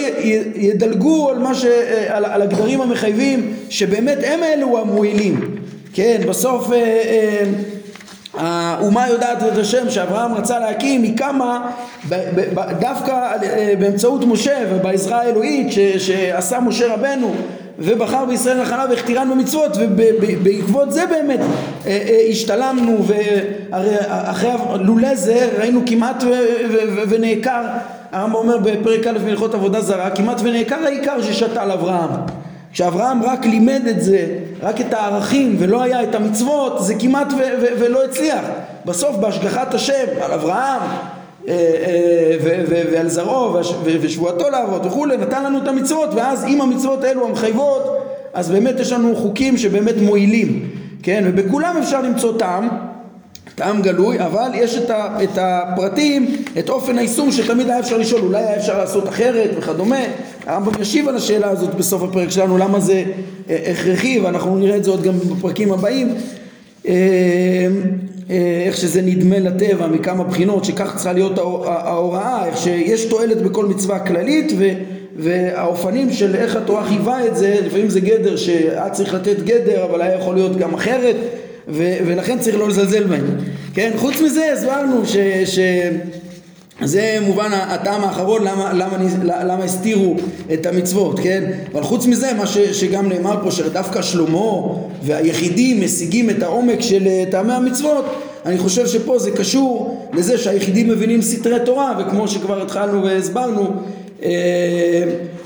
ידלגו 0.55 1.31
על, 1.31 1.55
ש, 1.55 1.64
על, 2.09 2.24
על 2.24 2.43
הגדרים 2.43 2.81
המחייבים 2.81 3.55
שבאמת 3.68 4.18
הם 4.24 4.41
אלו 4.43 4.78
המועילים. 4.78 5.57
כן 5.93 6.20
בסוף 6.28 6.72
אה, 6.72 6.76
אה, 6.76 7.45
האומה 8.35 9.09
יודעת 9.09 9.43
את 9.43 9.59
השם 9.59 9.91
שאברהם 9.91 10.35
רצה 10.35 10.59
להקים 10.59 11.03
היא 11.03 11.16
קמה 11.16 11.70
דווקא 12.81 13.11
אה, 13.11 13.72
באמצעות 13.81 14.24
משה 14.24 14.59
ובעזרה 14.70 15.20
האלוהית 15.22 15.72
שעשה 15.99 16.61
משה 16.61 16.95
רבנו 16.95 17.35
ובחר 17.81 18.24
בישראל 18.24 18.62
נחלה 18.62 18.87
והכתירן 18.91 19.31
במצוות 19.31 19.72
ובעקבות 19.76 20.93
זה 20.93 21.07
באמת 21.07 21.41
אה, 21.41 21.47
אה, 21.87 22.20
השתלמנו 22.31 23.05
והרי 23.07 23.97
אחרי 24.09 24.51
לולא 24.81 25.14
זה 25.14 25.49
ראינו 25.59 25.81
כמעט 25.87 26.24
ונעקר 27.09 27.62
הרמב"ם 28.12 28.35
אומר 28.35 28.59
בפרק 28.59 29.07
א' 29.07 29.18
מהלכות 29.24 29.55
עבודה 29.55 29.81
זרה 29.81 30.11
כמעט 30.11 30.41
ונעקר 30.45 30.85
העיקר 30.85 31.22
ששתל 31.22 31.70
אברהם. 31.70 32.11
כשאברהם 32.72 33.22
רק 33.22 33.47
לימד 33.47 33.83
את 33.91 34.03
זה, 34.03 34.26
רק 34.62 34.81
את 34.81 34.93
הערכים 34.93 35.57
ולא 35.59 35.83
היה 35.83 36.03
את 36.03 36.14
המצוות 36.14 36.85
זה 36.85 36.95
כמעט 36.95 37.33
ולא 37.78 38.05
הצליח. 38.05 38.45
בסוף 38.85 39.16
בהשגחת 39.16 39.74
השם 39.74 40.07
על 40.20 40.33
אברהם 40.33 40.81
ועל 42.93 43.09
זרעו 43.09 43.57
ושבועתו 43.84 44.51
לעבוד 44.51 44.86
וכולי, 44.86 45.16
נתן 45.16 45.45
לנו 45.45 45.59
את 45.59 45.68
המצוות 45.68 46.09
ואז 46.14 46.45
עם 46.49 46.61
המצוות 46.61 47.05
האלו 47.05 47.26
המחייבות 47.26 48.01
אז 48.34 48.51
באמת 48.51 48.80
יש 48.80 48.93
לנו 48.93 49.16
חוקים 49.16 49.57
שבאמת 49.57 49.95
מועילים, 50.03 50.68
כן? 51.03 51.24
ובכולם 51.26 51.76
אפשר 51.82 52.03
למצוא 52.03 52.38
טעם, 52.38 52.68
טעם 53.55 53.82
גלוי, 53.82 54.20
אבל 54.20 54.51
יש 54.55 54.76
את, 54.76 54.91
ה, 54.91 55.18
את 55.22 55.30
הפרטים, 55.36 56.36
את 56.59 56.68
אופן 56.68 56.99
היישום 56.99 57.32
שתמיד 57.32 57.70
היה 57.70 57.80
אפשר 57.80 57.99
לשאול, 57.99 58.20
אולי 58.20 58.38
היה 58.38 58.57
אפשר 58.57 58.78
לעשות 58.78 59.09
אחרת 59.09 59.51
וכדומה. 59.59 60.01
הרמב"ם 60.47 60.82
ישיב 60.82 61.09
על 61.09 61.16
השאלה 61.16 61.49
הזאת 61.49 61.74
בסוף 61.74 62.03
הפרק 62.03 62.30
שלנו, 62.30 62.59
למה 62.59 62.80
זה 62.80 63.05
אה, 63.51 63.72
הכרחי, 63.72 64.20
ואנחנו 64.20 64.59
נראה 64.59 64.76
את 64.76 64.84
זה 64.84 64.91
עוד 64.91 65.03
גם 65.03 65.18
בפרקים 65.18 65.72
הבאים. 65.72 66.14
אה, 68.31 68.62
איך 68.66 68.76
שזה 68.76 69.03
נדמה 69.03 69.39
לטבע 69.39 69.87
מכמה 69.87 70.24
בחינות 70.24 70.64
שכך 70.64 70.93
צריכה 70.95 71.12
להיות 71.12 71.39
ההוראה, 71.66 72.47
איך 72.47 72.57
שיש 72.57 73.05
תועלת 73.05 73.43
בכל 73.43 73.66
מצווה 73.66 73.99
כללית 73.99 74.53
ו, 74.59 74.68
והאופנים 75.16 76.12
של 76.12 76.35
איך 76.35 76.57
התורה 76.57 76.85
חייבה 76.85 77.26
את 77.26 77.37
זה, 77.37 77.57
לפעמים 77.66 77.89
זה 77.89 78.01
גדר 78.01 78.37
שאת 78.37 78.93
צריך 78.93 79.14
לתת 79.14 79.41
גדר 79.45 79.85
אבל 79.85 80.03
היה 80.03 80.18
יכול 80.18 80.35
להיות 80.35 80.57
גם 80.57 80.74
אחרת 80.74 81.16
ו, 81.68 81.97
ולכן 82.07 82.39
צריך 82.39 82.57
לא 82.57 82.68
לזלזל 82.68 83.05
בהם, 83.05 83.26
כן? 83.74 83.91
חוץ 83.97 84.20
מזה 84.20 84.53
הסברנו 84.53 85.07
ש... 85.07 85.16
ש 85.45 85.59
זה 86.85 87.18
מובן 87.22 87.51
הטעם 87.53 88.05
האחרון 88.05 88.45
למה, 88.45 88.72
למה, 88.72 88.97
למה 89.45 89.64
הסתירו 89.64 90.16
את 90.53 90.66
המצוות, 90.66 91.20
כן? 91.20 91.45
אבל 91.72 91.83
חוץ 91.83 92.07
מזה, 92.07 92.33
מה 92.39 92.47
ש, 92.47 92.59
שגם 92.59 93.09
נאמר 93.09 93.37
פה, 93.45 93.51
שדווקא 93.51 94.03
שלמה 94.03 94.51
והיחידים 95.03 95.85
משיגים 95.85 96.31
את 96.31 96.43
העומק 96.43 96.81
של 96.81 97.07
אה, 97.07 97.24
טעמי 97.31 97.53
המצוות, 97.53 98.05
אני 98.47 98.59
חושב 98.59 98.87
שפה 98.87 99.18
זה 99.18 99.31
קשור 99.31 100.01
לזה 100.12 100.39
שהיחידים 100.39 100.89
מבינים 100.89 101.22
סתרי 101.22 101.59
תורה, 101.64 101.99
וכמו 102.01 102.28
שכבר 102.28 102.62
התחלנו 102.62 103.05
והסברנו, 103.05 103.66
אה, 104.22 105.05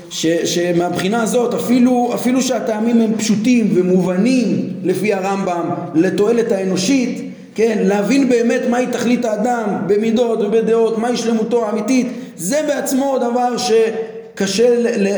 ש, 0.09 0.25
שמבחינה 0.27 1.23
הזאת 1.23 1.53
אפילו, 1.53 2.11
אפילו 2.15 2.41
שהטעמים 2.41 3.01
הם 3.01 3.13
פשוטים 3.17 3.69
ומובנים 3.73 4.69
לפי 4.83 5.13
הרמב"ם 5.13 5.69
לתועלת 5.95 6.51
האנושית 6.51 7.24
כן, 7.55 7.77
להבין 7.81 8.29
באמת 8.29 8.61
מהי 8.69 8.87
תכלית 8.87 9.25
האדם 9.25 9.65
במידות 9.87 10.39
ובדעות, 10.41 10.97
מהי 10.97 11.17
שלמותו 11.17 11.65
האמיתית, 11.65 12.07
זה 12.37 12.61
בעצמו 12.67 13.17
דבר 13.17 13.55
שקשה 13.57 14.69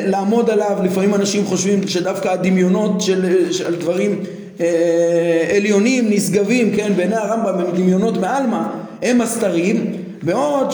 לעמוד 0.08 0.50
עליו, 0.50 0.78
לפעמים 0.84 1.16
אנשים 1.16 1.46
חושבים 1.46 1.88
שדווקא 1.88 2.30
הדמיונות 2.30 3.02
של, 3.02 3.52
של 3.52 3.76
דברים 3.76 4.24
אה, 4.60 5.56
עליונים, 5.56 6.10
נשגבים, 6.10 6.76
כן, 6.76 6.92
בעיני 6.96 7.16
הרמב"ם 7.16 7.60
הם 7.60 7.76
דמיונות 7.76 8.18
בעלמא, 8.18 8.62
הם 9.02 9.22
הסתרים, 9.22 9.94
בעוד 10.24 10.72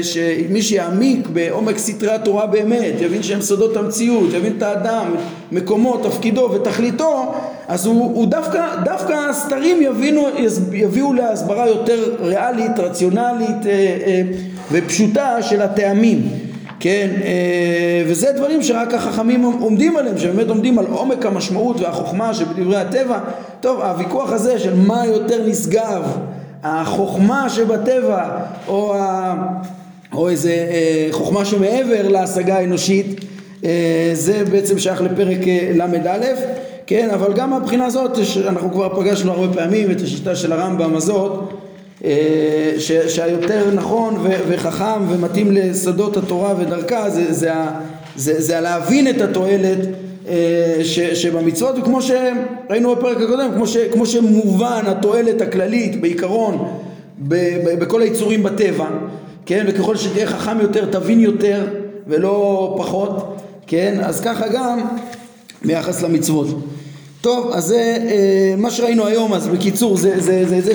שמי 0.00 0.62
שיעמיק 0.62 1.26
בעומק 1.26 1.78
סתרי 1.78 2.12
התורה 2.12 2.46
באמת, 2.46 2.94
יבין 3.00 3.22
שהם 3.22 3.42
סודות 3.42 3.76
המציאות, 3.76 4.32
יבין 4.32 4.54
את 4.56 4.62
האדם, 4.62 5.14
מקומו, 5.52 5.96
תפקידו 5.96 6.50
ותכליתו, 6.52 7.34
אז 7.68 7.86
הוא, 7.86 8.14
הוא 8.14 8.26
דווקא, 8.26 8.66
דווקא 8.84 9.12
הסתרים 9.30 9.82
יבינו, 9.82 10.26
יביאו 10.72 11.12
להסברה 11.12 11.68
יותר 11.68 12.14
ריאלית, 12.20 12.78
רציונלית 12.78 13.66
אה, 13.66 13.72
אה, 14.06 14.22
ופשוטה 14.72 15.42
של 15.42 15.62
הטעמים. 15.62 16.28
כן, 16.80 17.08
אה, 17.24 18.02
וזה 18.06 18.32
דברים 18.36 18.62
שרק 18.62 18.94
החכמים 18.94 19.42
עומדים 19.42 19.96
עליהם, 19.96 20.18
שבאמת 20.18 20.48
עומדים 20.48 20.78
על 20.78 20.86
עומק 20.86 21.26
המשמעות 21.26 21.80
והחוכמה 21.80 22.34
שבדברי 22.34 22.76
הטבע. 22.76 23.18
טוב, 23.60 23.80
הוויכוח 23.80 24.32
הזה 24.32 24.58
של 24.58 24.74
מה 24.74 25.06
יותר 25.06 25.46
נשגב 25.46 26.02
החוכמה 26.62 27.50
שבטבע 27.50 28.28
או, 28.68 28.94
ה... 28.94 29.34
או 30.12 30.28
איזה 30.28 30.50
אה, 30.50 31.08
חוכמה 31.10 31.44
שמעבר 31.44 32.08
להשגה 32.08 32.58
האנושית 32.58 33.24
אה, 33.64 34.10
זה 34.12 34.44
בעצם 34.50 34.78
שייך 34.78 35.00
לפרק 35.00 35.48
אה, 35.48 35.70
ל"א 35.74 36.18
כן? 36.86 37.10
אבל 37.14 37.32
גם 37.32 37.50
מהבחינה 37.50 37.86
הזאת 37.86 38.18
אנחנו 38.48 38.72
כבר 38.72 39.00
פגשנו 39.00 39.32
הרבה 39.32 39.54
פעמים 39.54 39.90
את 39.90 40.00
השיטה 40.00 40.36
של 40.36 40.52
הרמב"ם 40.52 40.96
הזאת 40.96 41.52
ש, 42.78 42.92
שהיותר 42.92 43.70
נכון 43.74 44.16
ו, 44.22 44.28
וחכם 44.48 45.08
ומתאים 45.08 45.52
לסודות 45.52 46.16
התורה 46.16 46.54
ודרכה 46.58 47.10
זה, 47.10 47.32
זה, 47.32 47.52
זה, 48.16 48.40
זה 48.40 48.60
להבין 48.60 49.08
את 49.08 49.20
התועלת 49.20 49.78
ש, 50.82 51.00
שבמצוות 51.00 51.78
וכמו 51.78 51.98
שראינו 52.02 52.96
בפרק 52.96 53.16
הקודם 53.16 53.50
כמו, 53.54 53.66
ש, 53.66 53.76
כמו 53.76 54.06
שמובן 54.06 54.82
התועלת 54.86 55.40
הכללית 55.40 56.00
בעיקרון 56.00 56.68
ב, 57.18 57.34
ב, 57.34 57.80
בכל 57.80 58.02
היצורים 58.02 58.42
בטבע 58.42 58.88
כן? 59.46 59.64
וככל 59.68 59.96
שתהיה 59.96 60.26
חכם 60.26 60.60
יותר 60.60 60.84
תבין 60.84 61.20
יותר 61.20 61.66
ולא 62.06 62.74
פחות 62.78 63.36
כן? 63.66 63.98
אז 64.02 64.20
ככה 64.20 64.48
גם 64.48 64.80
ביחס 65.64 66.02
למצוות. 66.02 66.46
טוב 67.20 67.50
אז 67.52 67.64
זה 67.64 67.96
אה, 68.00 68.54
מה 68.56 68.70
שראינו 68.70 69.06
היום 69.06 69.34
אז 69.34 69.48
בקיצור 69.48 69.96
זה 69.96 70.20
זה, 70.20 70.44
זה, 70.48 70.60
זה 70.60 70.72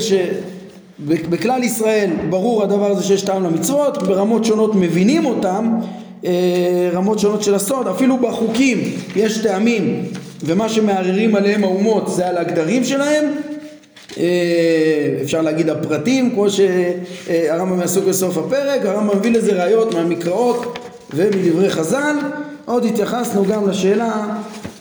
שבכלל 0.99 1.63
ישראל 1.63 2.09
ברור 2.29 2.63
הדבר 2.63 2.91
הזה 2.91 3.03
שיש 3.03 3.21
טעם 3.21 3.43
למצוות 3.43 4.03
ברמות 4.03 4.45
שונות 4.45 4.75
מבינים 4.75 5.25
אותם 5.25 5.71
אה, 5.81 6.02
רמות 6.93 7.19
שונות 7.19 7.43
של 7.43 7.55
הסוד, 7.55 7.87
אפילו 7.87 8.17
בחוקים 8.17 8.79
יש 9.15 9.37
טעמים 9.37 10.05
ומה 10.43 10.69
שמערערים 10.69 11.35
עליהם 11.35 11.63
האומות 11.63 12.07
זה 12.07 12.27
על 12.27 12.37
הגדרים 12.37 12.83
שלהם. 12.83 13.25
אה, 14.17 14.23
אפשר 15.21 15.41
להגיד 15.41 15.69
הפרטים 15.69 16.29
כמו 16.31 16.47
שהרמב"ם 16.49 17.81
יעסוק 17.81 18.05
בסוף 18.05 18.37
הפרק, 18.37 18.85
הרמב"ם 18.85 19.17
מביא 19.17 19.31
לזה 19.31 19.63
ראיות 19.63 19.93
מהמקראות 19.93 20.79
ומדברי 21.13 21.69
חז"ל. 21.69 22.15
עוד 22.65 22.85
התייחסנו 22.85 23.45
גם 23.45 23.69
לשאלה 23.69 24.25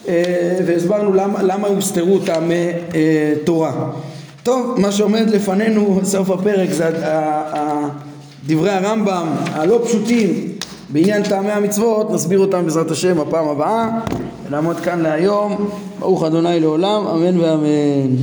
אה, 0.08 0.22
והסברנו 0.66 1.14
למה, 1.14 1.42
למה 1.42 1.68
הוסתרו 1.68 2.18
טעמי 2.18 2.66
תורה. 3.44 3.90
טוב, 4.42 4.80
מה 4.80 4.92
שעומד 4.92 5.30
לפנינו 5.30 5.94
בסוף 6.02 6.30
הפרק 6.30 6.70
זה 6.70 6.90
דברי 8.46 8.70
הרמב"ם 8.70 9.26
הלא 9.52 9.80
פשוטים 9.84 10.51
בעניין 10.92 11.22
טעמי 11.22 11.52
המצוות 11.52 12.10
נסביר 12.10 12.38
אותם 12.38 12.64
בעזרת 12.64 12.90
השם 12.90 13.18
בפעם 13.18 13.48
הבאה 13.48 13.88
ונעמוד 14.46 14.76
כאן 14.76 15.00
להיום 15.00 15.68
ברוך 15.98 16.24
אדוני 16.24 16.60
לעולם 16.60 17.06
אמן 17.06 17.40
ואמן 17.40 18.16